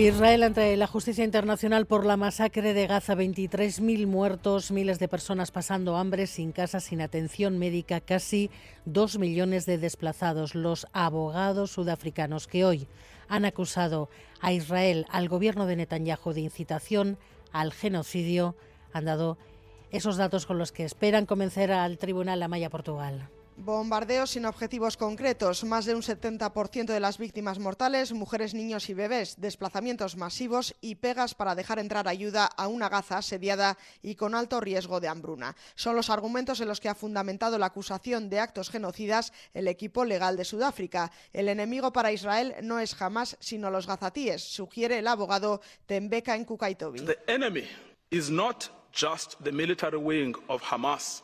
[0.00, 5.50] Israel ante la justicia internacional por la masacre de Gaza, 23.000 muertos, miles de personas
[5.50, 8.50] pasando hambre, sin casa, sin atención médica, casi
[8.86, 10.54] dos millones de desplazados.
[10.54, 12.88] Los abogados sudafricanos que hoy
[13.28, 14.08] han acusado
[14.40, 17.18] a Israel, al gobierno de Netanyahu, de incitación
[17.52, 18.56] al genocidio.
[18.94, 19.36] Han dado
[19.90, 23.28] esos datos con los que esperan convencer al Tribunal La Maya Portugal.
[23.62, 28.94] Bombardeos sin objetivos concretos, más de un 70% de las víctimas mortales, mujeres, niños y
[28.94, 34.34] bebés, desplazamientos masivos y pegas para dejar entrar ayuda a una Gaza asediada y con
[34.34, 35.54] alto riesgo de hambruna.
[35.76, 40.04] Son los argumentos en los que ha fundamentado la acusación de actos genocidas el equipo
[40.04, 41.12] legal de Sudáfrica.
[41.32, 47.02] El enemigo para Israel no es jamás sino los gazatíes, sugiere el abogado Tembeka Nkukaitobi.
[47.02, 47.68] The enemy
[48.10, 51.22] is not just the military wing of Hamas.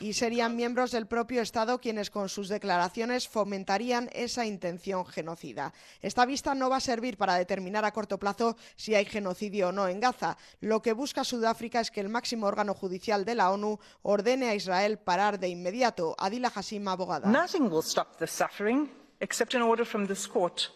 [0.00, 5.72] Y serían miembros del propio Estado quienes con sus declaraciones fomentarían esa intención genocida.
[6.00, 9.72] Esta vista no va a servir para determinar a corto plazo si hay genocidio o
[9.72, 10.38] no en Gaza.
[10.60, 14.54] Lo que busca Sudáfrica es que el máximo órgano judicial de la ONU ordene a
[14.54, 16.14] Israel parar de inmediato.
[16.18, 17.28] Adila Hassim, abogada.
[17.28, 20.70] Nothing will stop the suffering except an order from this court.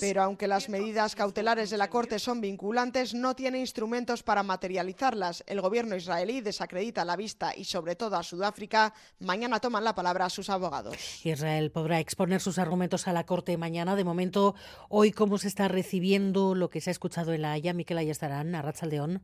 [0.00, 5.42] Pero aunque las medidas cautelares de la Corte son vinculantes, no tiene instrumentos para materializarlas.
[5.48, 8.94] El gobierno israelí desacredita la vista y sobre todo a Sudáfrica.
[9.18, 10.94] Mañana toman la palabra sus abogados.
[11.26, 13.96] Israel podrá exponer sus argumentos a la Corte mañana.
[13.96, 14.54] De momento,
[14.88, 17.72] hoy, ¿cómo se está recibiendo lo que se ha escuchado en la Haya?
[17.72, 18.52] Miquel Ayestarán,
[18.88, 19.22] León.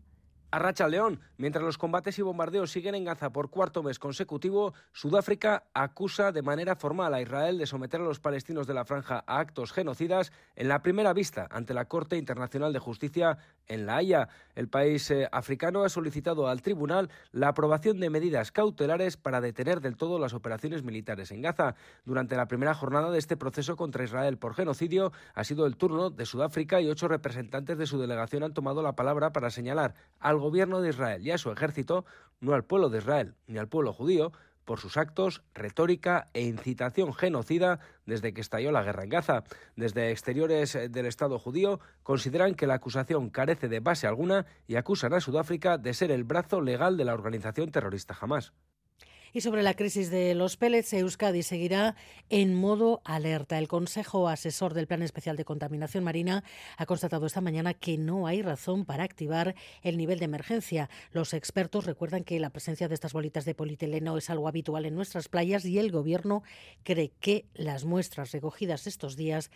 [0.50, 4.72] A Racha León, mientras los combates y bombardeos siguen en Gaza por cuarto mes consecutivo,
[4.92, 9.22] Sudáfrica acusa de manera formal a Israel de someter a los palestinos de la franja
[9.26, 13.96] a actos genocidas en la primera vista ante la Corte Internacional de Justicia en La
[13.96, 14.30] Haya.
[14.54, 19.82] El país eh, africano ha solicitado al tribunal la aprobación de medidas cautelares para detener
[19.82, 21.74] del todo las operaciones militares en Gaza.
[22.06, 26.08] Durante la primera jornada de este proceso contra Israel por genocidio ha sido el turno
[26.08, 29.94] de Sudáfrica y ocho representantes de su delegación han tomado la palabra para señalar
[30.38, 32.04] al gobierno de Israel y a su ejército,
[32.40, 34.32] no al pueblo de Israel ni al pueblo judío,
[34.64, 39.44] por sus actos, retórica e incitación genocida desde que estalló la guerra en Gaza.
[39.76, 45.14] Desde exteriores del Estado judío consideran que la acusación carece de base alguna y acusan
[45.14, 48.52] a Sudáfrica de ser el brazo legal de la organización terrorista Hamas.
[49.32, 51.96] Y sobre la crisis de los pellets, Euskadi seguirá
[52.30, 53.58] en modo alerta.
[53.58, 56.44] El Consejo Asesor del Plan Especial de Contaminación Marina
[56.76, 60.88] ha constatado esta mañana que no hay razón para activar el nivel de emergencia.
[61.12, 64.94] Los expertos recuerdan que la presencia de estas bolitas de polietileno es algo habitual en
[64.94, 66.42] nuestras playas y el Gobierno
[66.82, 69.50] cree que las muestras recogidas estos días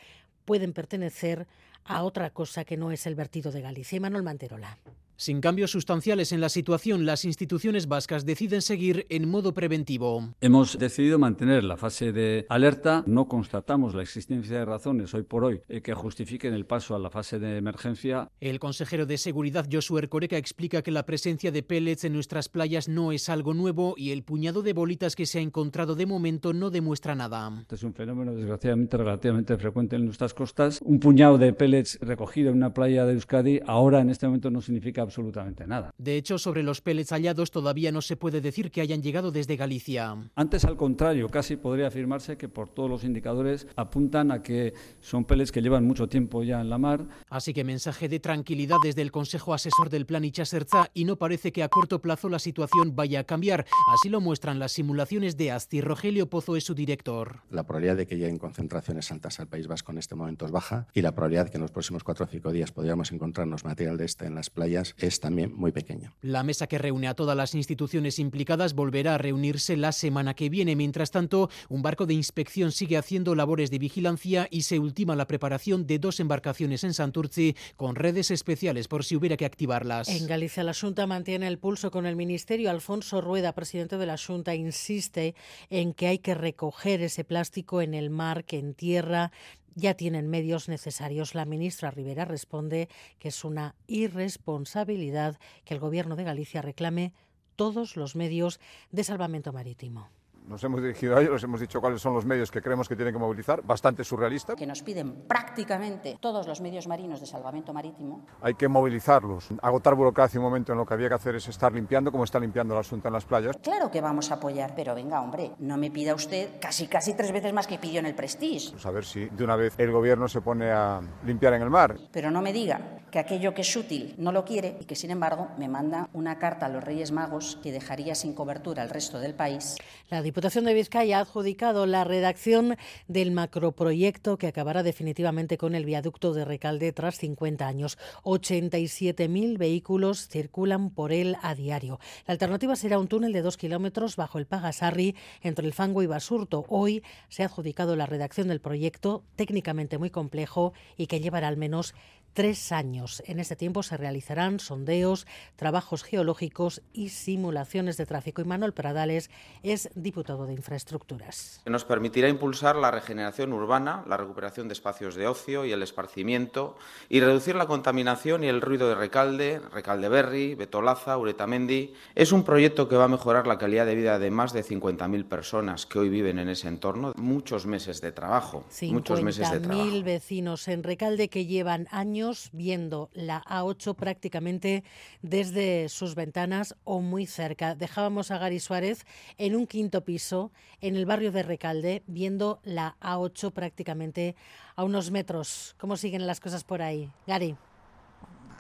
[0.44, 1.46] pueden pertenecer
[1.85, 4.00] a otra cosa que no es el vertido de Galicia.
[4.00, 4.78] Manuel Manterola.
[5.16, 10.35] Sin cambios sustanciales en la situación, las instituciones vascas deciden seguir en modo preventivo.
[10.40, 13.05] Hemos decidido mantener la fase de alerta.
[13.07, 16.98] No constatamos la existencia de razones hoy por hoy eh, que justifiquen el paso a
[16.98, 18.29] la fase de emergencia.
[18.40, 22.88] El consejero de Seguridad Josué Ercoreca explica que la presencia de pellets en nuestras playas
[22.88, 26.53] no es algo nuevo y el puñado de bolitas que se ha encontrado de momento
[26.53, 27.53] no demuestra nada.
[27.61, 30.81] Este es un fenómeno desgraciadamente relativamente frecuente en nuestras costas.
[30.83, 34.61] Un puñado de pellets recogido en una playa de Euskadi ahora en este momento no
[34.61, 35.90] significa absolutamente nada.
[35.98, 39.56] De hecho, sobre los pellets hallados todavía no se puede decir que hayan llegado desde
[39.56, 40.16] Galicia.
[40.34, 45.24] Antes, al contrario, casi podría afirmarse que por todos los indicadores apuntan a que son
[45.24, 47.06] pellets que llevan mucho tiempo ya en la mar.
[47.28, 51.52] Así que mensaje de tranquilidad desde el Consejo Asesor del Plan Ichaserza y no parece
[51.52, 53.66] que a corto plazo la situación vaya a cambiar.
[53.92, 55.80] Así lo muestran las simulaciones de Asti.
[55.80, 57.40] Rogelio Pozo es su director.
[57.50, 60.86] La probabilidad de que lleguen concentraciones altas al País Vasco en este momento es baja
[60.94, 63.96] y la probabilidad de que en los próximos cuatro o cinco días podríamos encontrarnos material
[63.96, 66.14] de este en las playas es también muy pequeña.
[66.22, 70.48] La mesa que reúne a todas las instituciones implicadas volverá a reunirse la semana que
[70.48, 70.76] viene.
[70.76, 75.26] Mientras tanto, un barco de inspección sigue haciendo labores de vigilancia y se ultima la
[75.26, 80.09] preparación de dos embarcaciones en Santurci con redes especiales por si hubiera que activarlas.
[80.09, 82.70] En Galicia, la Junta mantiene el pulso con el Ministerio.
[82.70, 85.35] Alfonso Rueda, presidente de la Junta, insiste
[85.70, 89.33] en que hay que recoger ese plástico en el mar, que en tierra
[89.74, 91.35] ya tienen medios necesarios.
[91.35, 97.12] La ministra Rivera responde que es una irresponsabilidad que el Gobierno de Galicia reclame
[97.56, 100.11] todos los medios de salvamento marítimo
[100.46, 102.96] nos hemos dirigido a ellos, les hemos dicho cuáles son los medios que creemos que
[102.96, 104.55] tienen que movilizar, bastante surrealista.
[104.55, 108.26] Que nos piden prácticamente todos los medios marinos de salvamento marítimo.
[108.40, 111.72] Hay que movilizarlos, agotar burocracia un momento en lo que había que hacer es estar
[111.72, 113.57] limpiando como está limpiando la asunto en las playas.
[113.62, 117.33] Claro que vamos a apoyar, pero venga, hombre, no me pida usted casi casi tres
[117.33, 118.72] veces más que pidió en el Prestige.
[118.72, 121.70] Pues a ver si de una vez el gobierno se pone a limpiar en el
[121.70, 121.96] mar.
[122.12, 125.11] Pero no me diga que aquello que es útil no lo quiere y que sin
[125.11, 129.20] embargo me manda una carta a los Reyes Magos que dejaría sin cobertura al resto
[129.20, 129.76] del país.
[130.09, 135.84] La Diputación de Vizcaya ha adjudicado la redacción del macroproyecto que acabará definitivamente con el
[135.84, 137.98] viaducto de Recalde tras 50 años.
[138.22, 142.00] 87.000 vehículos circulan por él a diario.
[142.26, 146.06] La alternativa será un túnel de dos kilómetros bajo el Pagasarri entre el Fango y
[146.06, 146.64] Basurto.
[146.70, 151.58] Hoy se ha adjudicado la redacción del proyecto, técnicamente muy complejo y que llevará al
[151.58, 151.94] menos
[152.32, 153.22] tres años.
[153.26, 158.40] En este tiempo se realizarán sondeos, trabajos geológicos y simulaciones de tráfico.
[158.40, 159.30] Y Manuel Pradales
[159.62, 161.60] es diputado de Infraestructuras.
[161.66, 166.76] Nos permitirá impulsar la regeneración urbana, la recuperación de espacios de ocio y el esparcimiento
[167.08, 171.94] y reducir la contaminación y el ruido de Recalde, Recalde Berri, Betolaza, Uretamendi.
[172.14, 175.24] Es un proyecto que va a mejorar la calidad de vida de más de 50.000
[175.24, 177.12] personas que hoy viven en ese entorno.
[177.16, 178.64] Muchos meses de trabajo.
[178.82, 180.02] muchos meses de trabajo.
[180.02, 182.21] vecinos en Recalde que llevan años
[182.52, 184.85] viendo la A8 prácticamente
[185.22, 187.74] desde sus ventanas o muy cerca.
[187.74, 189.04] Dejábamos a Gary Suárez
[189.38, 194.37] en un quinto piso en el barrio de Recalde viendo la A8 prácticamente
[194.76, 195.74] a unos metros.
[195.78, 197.11] ¿Cómo siguen las cosas por ahí?
[197.26, 197.56] Gary.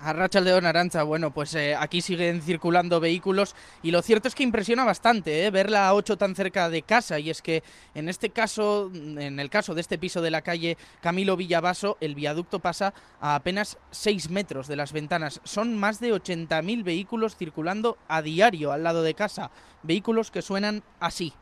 [0.02, 4.34] Arracha el dedo Arancha, bueno, pues eh, aquí siguen circulando vehículos y lo cierto es
[4.34, 7.62] que impresiona bastante eh, ver la 8 tan cerca de casa y es que
[7.94, 12.16] en este caso, en el caso de este piso de la calle Camilo Villavaso, el
[12.16, 15.40] viaducto pasa a apenas 6 metros de las ventanas.
[15.44, 19.52] Son más de 80.000 vehículos circulando a diario al lado de casa,
[19.84, 21.32] vehículos que suenan así.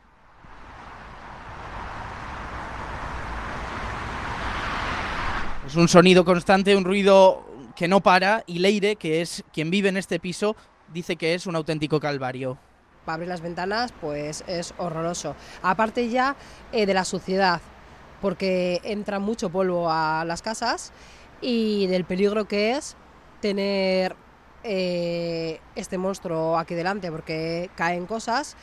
[5.65, 9.89] Es un sonido constante, un ruido que no para y Leire, que es quien vive
[9.89, 10.55] en este piso,
[10.93, 12.57] dice que es un auténtico calvario.
[13.05, 15.35] Para abrir las ventanas, pues es horroroso.
[15.61, 16.35] Aparte ya
[16.71, 17.61] eh, de la suciedad,
[18.21, 20.91] porque entra mucho polvo a las casas
[21.41, 22.95] y del peligro que es
[23.41, 24.15] tener
[24.63, 28.55] eh, este monstruo aquí delante, porque caen cosas.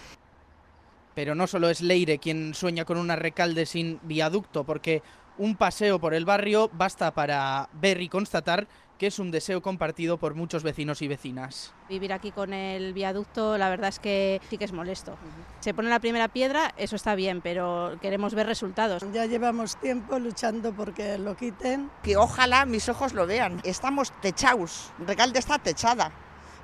[1.14, 5.02] Pero no solo es Leire quien sueña con una recalde sin viaducto, porque
[5.36, 8.68] un paseo por el barrio basta para ver y constatar
[8.98, 11.72] que es un deseo compartido por muchos vecinos y vecinas.
[11.88, 15.16] Vivir aquí con el viaducto, la verdad es que sí que es molesto.
[15.60, 19.04] Se pone la primera piedra, eso está bien, pero queremos ver resultados.
[19.12, 21.90] Ya llevamos tiempo luchando porque lo quiten.
[22.02, 23.60] Que ojalá mis ojos lo vean.
[23.64, 26.12] Estamos techados, Recalde está techada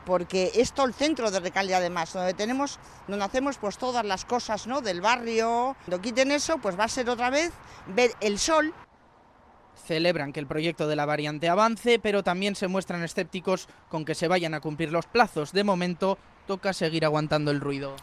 [0.04, 4.24] porque es todo el centro de Recalde además, donde tenemos, donde hacemos pues todas las
[4.24, 4.80] cosas ¿no?
[4.80, 5.76] del barrio.
[5.86, 7.52] Cuando quiten eso, pues va a ser otra vez
[7.86, 8.74] ver el sol
[9.86, 14.14] celebran que el proyecto de la variante avance, pero también se muestran escépticos con que
[14.14, 15.52] se vayan a cumplir los plazos.
[15.52, 17.96] De momento, toca seguir aguantando el ruido.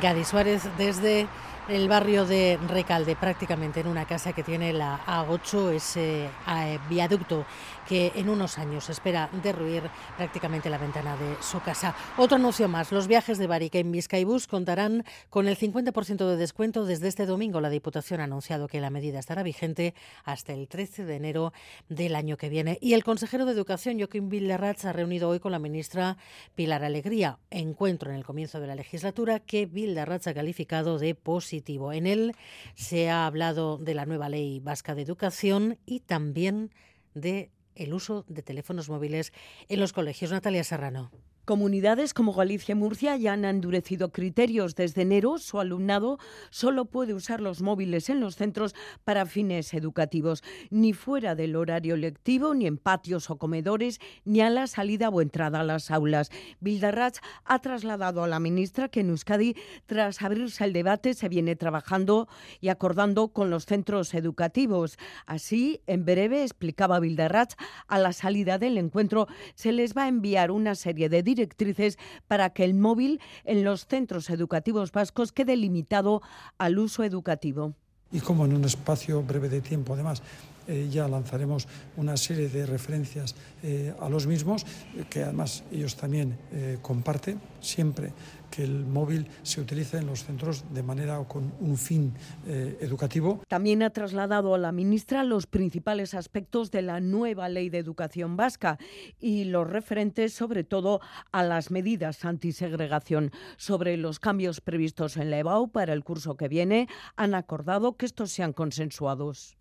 [0.00, 1.28] Gadi Suárez desde
[1.68, 7.46] el barrio de Recalde, prácticamente en una casa que tiene la A8, ese eh, viaducto
[7.88, 9.82] que en unos años espera derruir
[10.16, 11.94] prácticamente la ventana de su casa.
[12.16, 16.84] Otro anuncio más, los viajes de Barica en Vizcaibus contarán con el 50% de descuento
[16.84, 17.60] desde este domingo.
[17.60, 21.52] La Diputación ha anunciado que la medida estará vigente hasta el 13 de enero
[21.88, 22.78] del año que viene.
[22.80, 26.16] Y el consejero de Educación, Joaquín Villarratz, ha reunido hoy con la ministra
[26.54, 27.38] Pilar Alegría.
[27.50, 31.92] Encuentro en el comienzo de la legislatura que Villarratz ha calificado de positivo.
[31.92, 32.34] En él
[32.74, 36.70] se ha hablado de la nueva ley vasca de educación y también
[37.14, 39.32] de el uso de teléfonos móviles
[39.68, 40.30] en los colegios.
[40.30, 41.10] Natalia Serrano.
[41.44, 44.74] Comunidades como Galicia y Murcia ya han endurecido criterios.
[44.76, 46.18] Desde enero, su alumnado
[46.48, 48.74] solo puede usar los móviles en los centros
[49.04, 54.48] para fines educativos, ni fuera del horario lectivo, ni en patios o comedores, ni a
[54.48, 56.30] la salida o entrada a las aulas.
[56.60, 61.56] Bildarratz ha trasladado a la ministra que en Euskadi, tras abrirse el debate, se viene
[61.56, 62.26] trabajando
[62.62, 64.96] y acordando con los centros educativos.
[65.26, 70.50] Así, en breve, explicaba Bildarratz, a la salida del encuentro se les va a enviar
[70.50, 76.22] una serie de directrices para que el móvil en los centros educativos vascos quede limitado
[76.58, 77.74] al uso educativo.
[78.12, 80.22] Y como en un espacio breve de tiempo, además,
[80.66, 84.64] eh, ya lanzaremos una serie de referencias eh, a los mismos,
[85.10, 88.12] que además ellos también eh, comparten siempre
[88.54, 92.14] que el móvil se utilice en los centros de manera o con un fin
[92.46, 93.42] eh, educativo.
[93.48, 98.36] También ha trasladado a la ministra los principales aspectos de la nueva ley de educación
[98.36, 98.78] vasca
[99.18, 101.00] y los referentes sobre todo
[101.32, 103.32] a las medidas antisegregación.
[103.56, 108.06] Sobre los cambios previstos en la EBAU para el curso que viene, han acordado que
[108.06, 109.56] estos sean consensuados.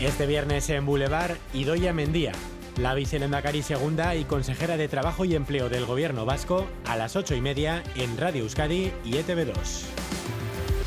[0.00, 2.32] Este viernes en Boulevard, Idoya Mendía
[2.78, 7.34] la vicelendacari segunda y consejera de Trabajo y Empleo del Gobierno Vasco a las ocho
[7.34, 9.84] y media en Radio Euskadi y ETV2.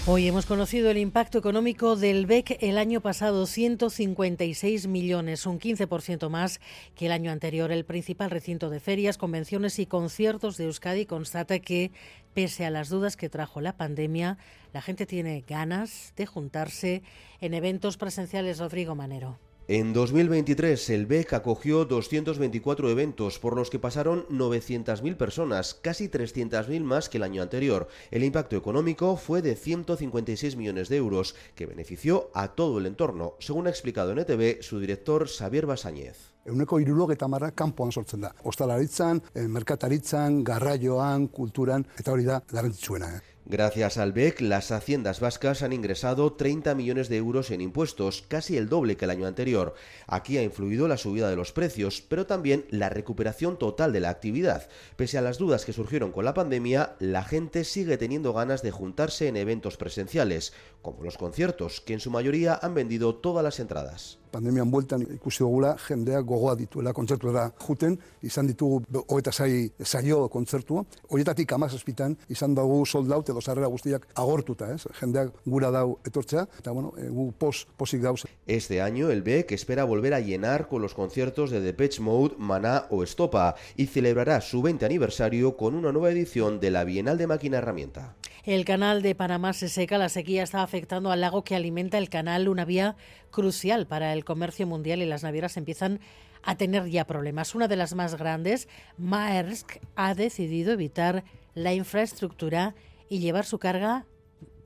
[0.09, 6.29] Hoy hemos conocido el impacto económico del BEC el año pasado, 156 millones, un 15%
[6.29, 6.61] más
[6.95, 7.73] que el año anterior.
[7.73, 11.91] El principal recinto de ferias, convenciones y conciertos de Euskadi constata que,
[12.33, 14.37] pese a las dudas que trajo la pandemia,
[14.71, 17.03] la gente tiene ganas de juntarse
[17.41, 18.59] en eventos presenciales.
[18.59, 19.37] Rodrigo Manero.
[19.69, 26.83] En 2023 el BEC acogió 224 eventos por los que pasaron 900.000 personas, casi 300.000
[26.83, 27.89] más que el año anterior.
[28.09, 33.33] El impacto económico fue de 156 millones de euros, que benefició a todo el entorno,
[33.39, 36.31] según ha explicado en ETV su director Xavier Basáñez.
[36.45, 38.31] Euneko irurok eta marra kanpoan sortzen da.
[38.47, 43.17] Ostalaritzan, eh, merkataritzan, garraioan, kulturan, eta hori da garrantzitsuena.
[43.17, 43.36] Eh?
[43.49, 48.57] Gracias al BEC, las haciendas vascas han ingresado 30 millones de euros en impuestos, casi
[48.57, 49.73] el doble que el año anterior.
[50.05, 54.09] Aquí ha influido la subida de los precios, pero también la recuperación total de la
[54.09, 54.67] actividad.
[54.97, 58.71] Pese a las dudas que surgieron con la pandemia, la gente sigue teniendo ganas de
[58.71, 60.51] juntarse en eventos presenciales,
[60.87, 64.19] como los conciertos, que en su mayoría han vendido todas las entradas.
[64.31, 70.83] pandemian bueltan ikusi dugula jendeak gogoa dituela kontzertuera juten, izan ditugu hogeita sai saio kontzertu,
[71.09, 74.85] horietatik amazazpitan izan dugu soldaut edo sarrera guztiak agortuta, ez?
[74.99, 78.25] jendeak gura dau etortzea, eta bueno, e, gu pos, posik dauz.
[78.45, 82.85] Este año el BEC espera volver a llenar con los conciertos de Depeche Mode, Maná
[82.89, 87.27] o Estopa y celebrará su 20 aniversario con una nueva edición de la Bienal de
[87.27, 88.15] Máquina Herramienta.
[88.47, 92.07] El canal de Panamá se seca, la sequía está afectando al lago que alimenta el
[92.07, 92.95] canal, una vía
[93.29, 95.99] crucial para el comercio mundial y las navieras empiezan
[96.43, 97.55] a tener ya problemas.
[97.55, 101.25] Una de las más grandes, Maersk, ha decidido evitar
[101.55, 102.73] la infraestructura
[103.09, 104.05] y llevar su carga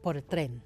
[0.03, 0.61] por tren.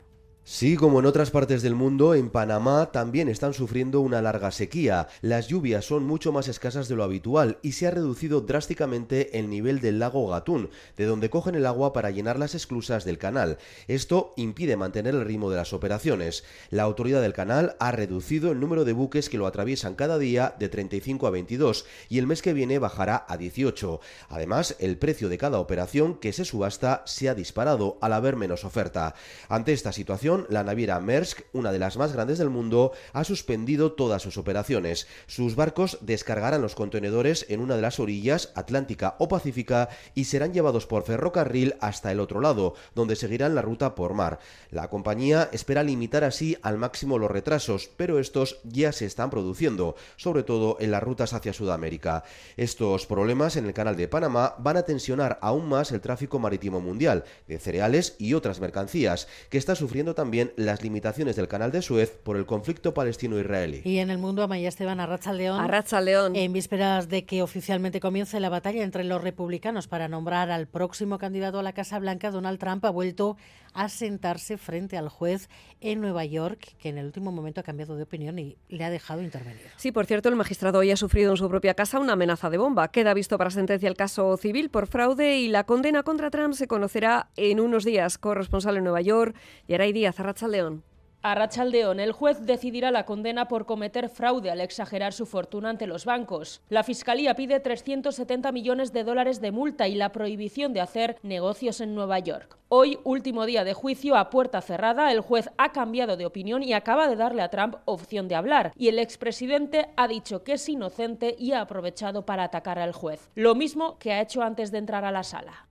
[0.47, 5.07] Sí, como en otras partes del mundo, en Panamá también están sufriendo una larga sequía.
[5.21, 9.49] Las lluvias son mucho más escasas de lo habitual y se ha reducido drásticamente el
[9.49, 13.57] nivel del lago Gatún, de donde cogen el agua para llenar las esclusas del canal.
[13.87, 16.43] Esto impide mantener el ritmo de las operaciones.
[16.69, 20.53] La autoridad del canal ha reducido el número de buques que lo atraviesan cada día
[20.59, 23.99] de 35 a 22 y el mes que viene bajará a 18.
[24.29, 28.63] Además, el precio de cada operación que se subasta se ha disparado al haber menos
[28.63, 29.15] oferta.
[29.49, 33.93] Ante esta situación, la naviera Maersk, una de las más grandes del mundo, ha suspendido
[33.93, 35.07] todas sus operaciones.
[35.27, 40.53] Sus barcos descargarán los contenedores en una de las orillas, Atlántica o Pacífica, y serán
[40.53, 44.39] llevados por ferrocarril hasta el otro lado, donde seguirán la ruta por mar.
[44.69, 49.95] La compañía espera limitar así al máximo los retrasos, pero estos ya se están produciendo,
[50.17, 52.23] sobre todo en las rutas hacia Sudamérica.
[52.57, 56.81] Estos problemas en el canal de Panamá van a tensionar aún más el tráfico marítimo
[56.81, 61.71] mundial, de cereales y otras mercancías, que está sufriendo también también las limitaciones del canal
[61.71, 63.83] de Suez por el conflicto palestino-israelí.
[63.85, 65.61] Y en el mundo, Amaya Esteban, Arracha León.
[65.61, 66.35] Arracha León.
[66.35, 71.19] En vísperas de que oficialmente comience la batalla entre los republicanos para nombrar al próximo
[71.19, 73.37] candidato a la Casa Blanca, Donald Trump ha vuelto
[73.75, 75.49] a sentarse frente al juez
[75.81, 78.89] en Nueva York, que en el último momento ha cambiado de opinión y le ha
[78.89, 79.61] dejado intervenir.
[79.75, 82.57] Sí, por cierto, el magistrado hoy ha sufrido en su propia casa una amenaza de
[82.57, 82.87] bomba.
[82.87, 86.67] Queda visto para sentencia el caso civil por fraude y la condena contra Trump se
[86.67, 88.17] conocerá en unos días.
[88.17, 89.35] Corresponsal en Nueva York,
[89.67, 90.83] Yaray Díaz, Arracha León.
[91.25, 95.87] A Rachaldeón, el juez decidirá la condena por cometer fraude al exagerar su fortuna ante
[95.87, 96.61] los bancos.
[96.69, 101.81] La Fiscalía pide 370 millones de dólares de multa y la prohibición de hacer negocios
[101.81, 102.59] en Nueva York.
[102.69, 106.73] Hoy, último día de juicio a puerta cerrada, el juez ha cambiado de opinión y
[106.73, 108.71] acaba de darle a Trump opción de hablar.
[108.75, 113.31] Y el expresidente ha dicho que es inocente y ha aprovechado para atacar al juez.
[113.33, 115.65] Lo mismo que ha hecho antes de entrar a la sala.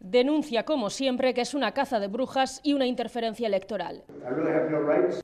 [0.00, 4.02] Denuncia, como siempre, que es una caza de brujas y una interferencia electoral.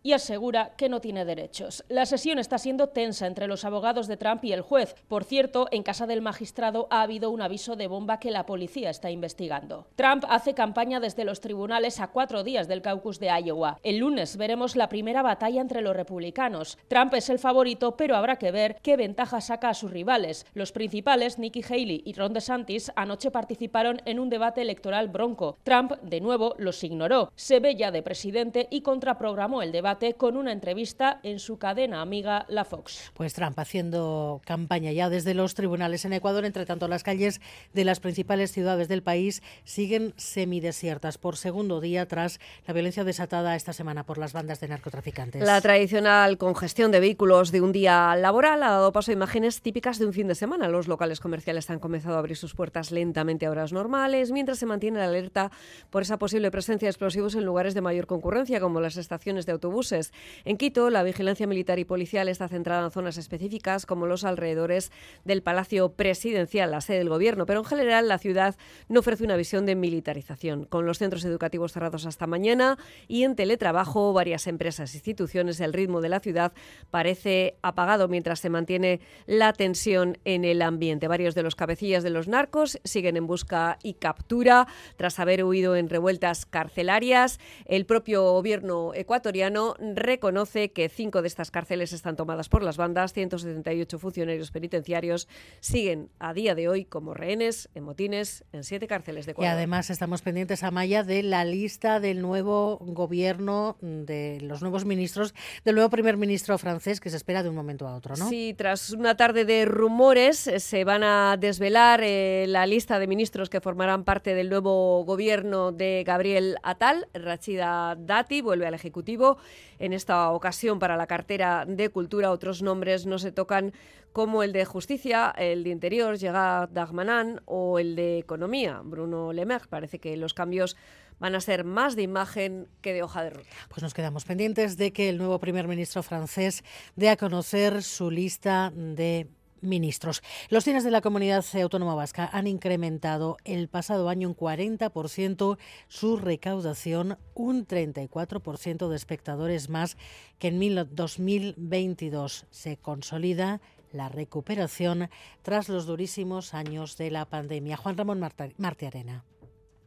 [0.03, 1.85] Y asegura que no tiene derechos.
[1.89, 4.95] La sesión está siendo tensa entre los abogados de Trump y el juez.
[5.09, 8.91] Por cierto, en casa del magistrado ha habido un aviso de bomba que la policía
[8.91, 9.87] está investigando.
[9.97, 13.79] Trump hace campaña desde los tribunales a cuatro días del caucus de Iowa.
[13.83, 16.79] El lunes veremos la primera batalla entre los republicanos.
[16.89, 20.47] Trump es el favorito, pero habrá que ver qué ventaja saca a sus rivales.
[20.55, 25.57] Los principales, Nikki Haley y Ron DeSantis, anoche participaron en un debate electoral bronco.
[25.63, 27.33] Trump, de nuevo, los ignoró.
[27.37, 32.01] Se ve ya de presidente y contraprogramó el debate con una entrevista en su cadena
[32.01, 33.13] amiga La Fox.
[33.15, 36.45] Pues Trump haciendo campaña ya desde los tribunales en Ecuador.
[36.45, 37.41] Entre tanto, las calles
[37.73, 43.55] de las principales ciudades del país siguen semidesiertas por segundo día tras la violencia desatada
[43.55, 45.43] esta semana por las bandas de narcotraficantes.
[45.43, 49.99] La tradicional congestión de vehículos de un día laboral ha dado paso a imágenes típicas
[49.99, 50.69] de un fin de semana.
[50.69, 54.67] Los locales comerciales han comenzado a abrir sus puertas lentamente a horas normales, mientras se
[54.67, 55.51] mantiene la alerta
[55.91, 59.53] por esa posible presencia de explosivos en lugares de mayor concurrencia, como las estaciones de
[59.53, 60.13] autobuses.
[60.45, 64.91] En Quito, la vigilancia militar y policial está centrada en zonas específicas, como los alrededores
[65.25, 68.57] del Palacio Presidencial, la sede del Gobierno, pero en general la ciudad
[68.89, 70.65] no ofrece una visión de militarización.
[70.65, 75.73] Con los centros educativos cerrados hasta mañana y en teletrabajo, varias empresas e instituciones, el
[75.73, 76.53] ritmo de la ciudad
[76.91, 81.09] parece apagado mientras se mantiene la tensión en el ambiente.
[81.09, 84.67] Varios de los cabecillas de los narcos siguen en busca y captura
[84.97, 87.39] tras haber huido en revueltas carcelarias.
[87.65, 93.13] El propio gobierno ecuatoriano reconoce que cinco de estas cárceles están tomadas por las bandas.
[93.13, 95.29] 178 funcionarios penitenciarios
[95.61, 99.53] siguen a día de hoy como rehenes en motines en siete cárceles de Ecuador.
[99.53, 104.85] Y además estamos pendientes, a Maya de la lista del nuevo gobierno, de los nuevos
[104.85, 108.29] ministros, del nuevo primer ministro francés que se espera de un momento a otro, ¿no?
[108.29, 113.07] Sí, tras una tarde de rumores eh, se van a desvelar eh, la lista de
[113.07, 117.09] ministros que formarán parte del nuevo gobierno de Gabriel Atal.
[117.15, 119.39] Rachida Dati vuelve al Ejecutivo.
[119.79, 123.73] En esta ocasión, para la cartera de Cultura, otros nombres no se tocan
[124.13, 129.63] como el de Justicia, el de Interior, Gerard Dagmanan, o el de Economía, Bruno Lemer.
[129.69, 130.77] Parece que los cambios
[131.19, 133.49] van a ser más de imagen que de hoja de ruta.
[133.69, 136.65] Pues nos quedamos pendientes de que el nuevo primer ministro francés
[136.97, 139.29] dé a conocer su lista de
[139.61, 140.23] ministros.
[140.51, 146.17] Los cines de la comunidad autónoma vasca han incrementado el pasado año un 40% su
[146.17, 149.97] recaudación, un 34% de espectadores más
[150.39, 150.59] que en
[150.95, 152.47] 2022.
[152.51, 153.61] Se consolida
[153.93, 155.09] la recuperación
[155.43, 157.77] tras los durísimos años de la pandemia.
[157.77, 159.25] Juan Ramón Marte Arena.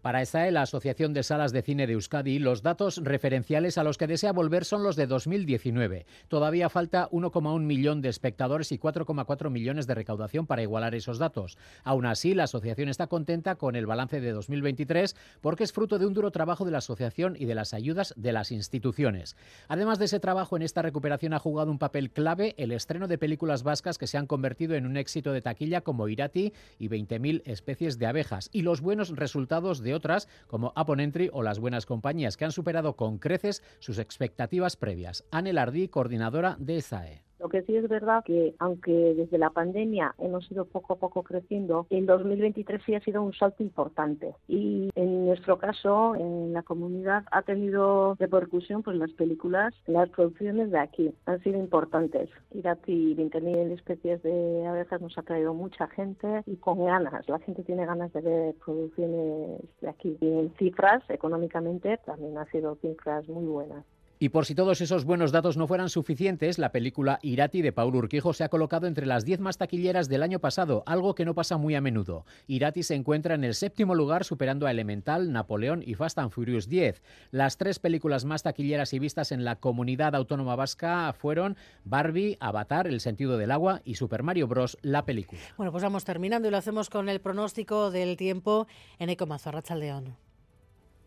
[0.02, 4.00] Para SAE, la Asociación de Salas de Cine de Euskadi, los datos referenciales a los
[4.00, 6.08] que desea volver son los de 2019.
[6.28, 11.60] Todavía falta 1,1 millón de espectadores y 4,4 millones de recaudación para igualar esos datos.
[11.84, 16.08] Aún así, la asociación está contenta con el balance de 2023 porque es fruto de
[16.08, 19.38] un duro trabajo de la asociación y de las ayudas de las instituciones.
[19.68, 23.20] Además de ese trabajo, en esta recuperación ha jugado un papel clave el estreno de
[23.20, 27.44] películas vascas que se han convertido en un éxito de taquilla como Irati y 20.000
[27.46, 32.38] especies de abejas y los buenos resultados de otras como Aponentry o las buenas compañías
[32.38, 35.26] que han superado con creces sus expectativas previas.
[35.32, 37.31] Anel Ardí, coordinadora de SAE.
[37.42, 41.24] Lo que sí es verdad que, aunque desde la pandemia hemos ido poco a poco
[41.24, 44.36] creciendo, en 2023 sí ha sido un salto importante.
[44.48, 50.70] Y en nuestro caso, en la comunidad, ha tenido repercusión pues las películas, las producciones
[50.70, 52.30] de aquí han sido importantes.
[52.52, 57.28] Irati 20.000 especies de abejas nos ha traído mucha gente y con ganas.
[57.28, 60.16] La gente tiene ganas de ver producciones de aquí.
[60.22, 63.84] Y en cifras, económicamente, también ha sido cifras muy buenas.
[64.22, 67.96] Y por si todos esos buenos datos no fueran suficientes, la película Irati de Paul
[67.96, 71.34] Urquijo se ha colocado entre las 10 más taquilleras del año pasado, algo que no
[71.34, 72.24] pasa muy a menudo.
[72.46, 76.70] Irati se encuentra en el séptimo lugar, superando a Elemental, Napoleón y Fast and Furious
[76.70, 77.02] 10.
[77.32, 82.86] Las tres películas más taquilleras y vistas en la comunidad autónoma vasca fueron Barbie, Avatar,
[82.86, 84.78] El sentido del agua y Super Mario Bros.
[84.84, 85.42] la película.
[85.58, 88.68] Bueno, pues vamos terminando y lo hacemos con el pronóstico del tiempo
[89.00, 90.16] en Ecomazo, León.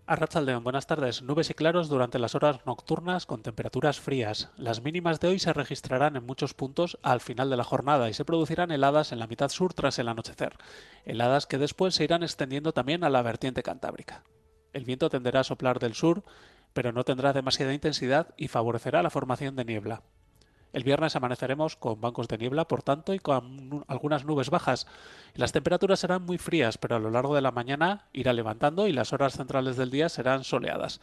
[0.06, 1.22] Arrachaldeón, buenas tardes.
[1.22, 4.50] Nubes y claros durante las horas nocturnas con temperaturas frías.
[4.58, 8.12] Las mínimas de hoy se registrarán en muchos puntos al final de la jornada y
[8.12, 10.58] se producirán heladas en la mitad sur tras el anochecer.
[11.06, 14.24] Heladas que después se irán extendiendo también a la vertiente cantábrica.
[14.74, 16.22] El viento tenderá a soplar del sur,
[16.74, 20.02] pero no tendrá demasiada intensidad y favorecerá la formación de niebla.
[20.74, 24.88] El viernes amaneceremos con bancos de niebla, por tanto, y con algunas nubes bajas.
[25.34, 28.92] Las temperaturas serán muy frías, pero a lo largo de la mañana irá levantando y
[28.92, 31.00] las horas centrales del día serán soleadas.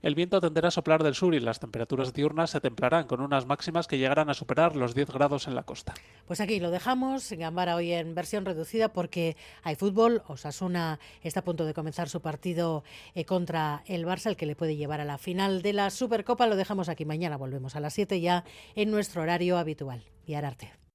[0.00, 3.46] El viento tenderá a soplar del sur y las temperaturas diurnas se templarán con unas
[3.46, 5.94] máximas que llegarán a superar los 10 grados en la costa.
[6.26, 10.22] Pues aquí lo dejamos, Gambara hoy en versión reducida porque hay fútbol.
[10.28, 12.84] Osasuna está a punto de comenzar su partido
[13.14, 16.46] eh, contra el Barça, el que le puede llevar a la final de la Supercopa.
[16.46, 18.44] Lo dejamos aquí mañana, volvemos a las 7 ya
[18.76, 20.04] en nuestro horario habitual.
[20.26, 20.78] Y Arte.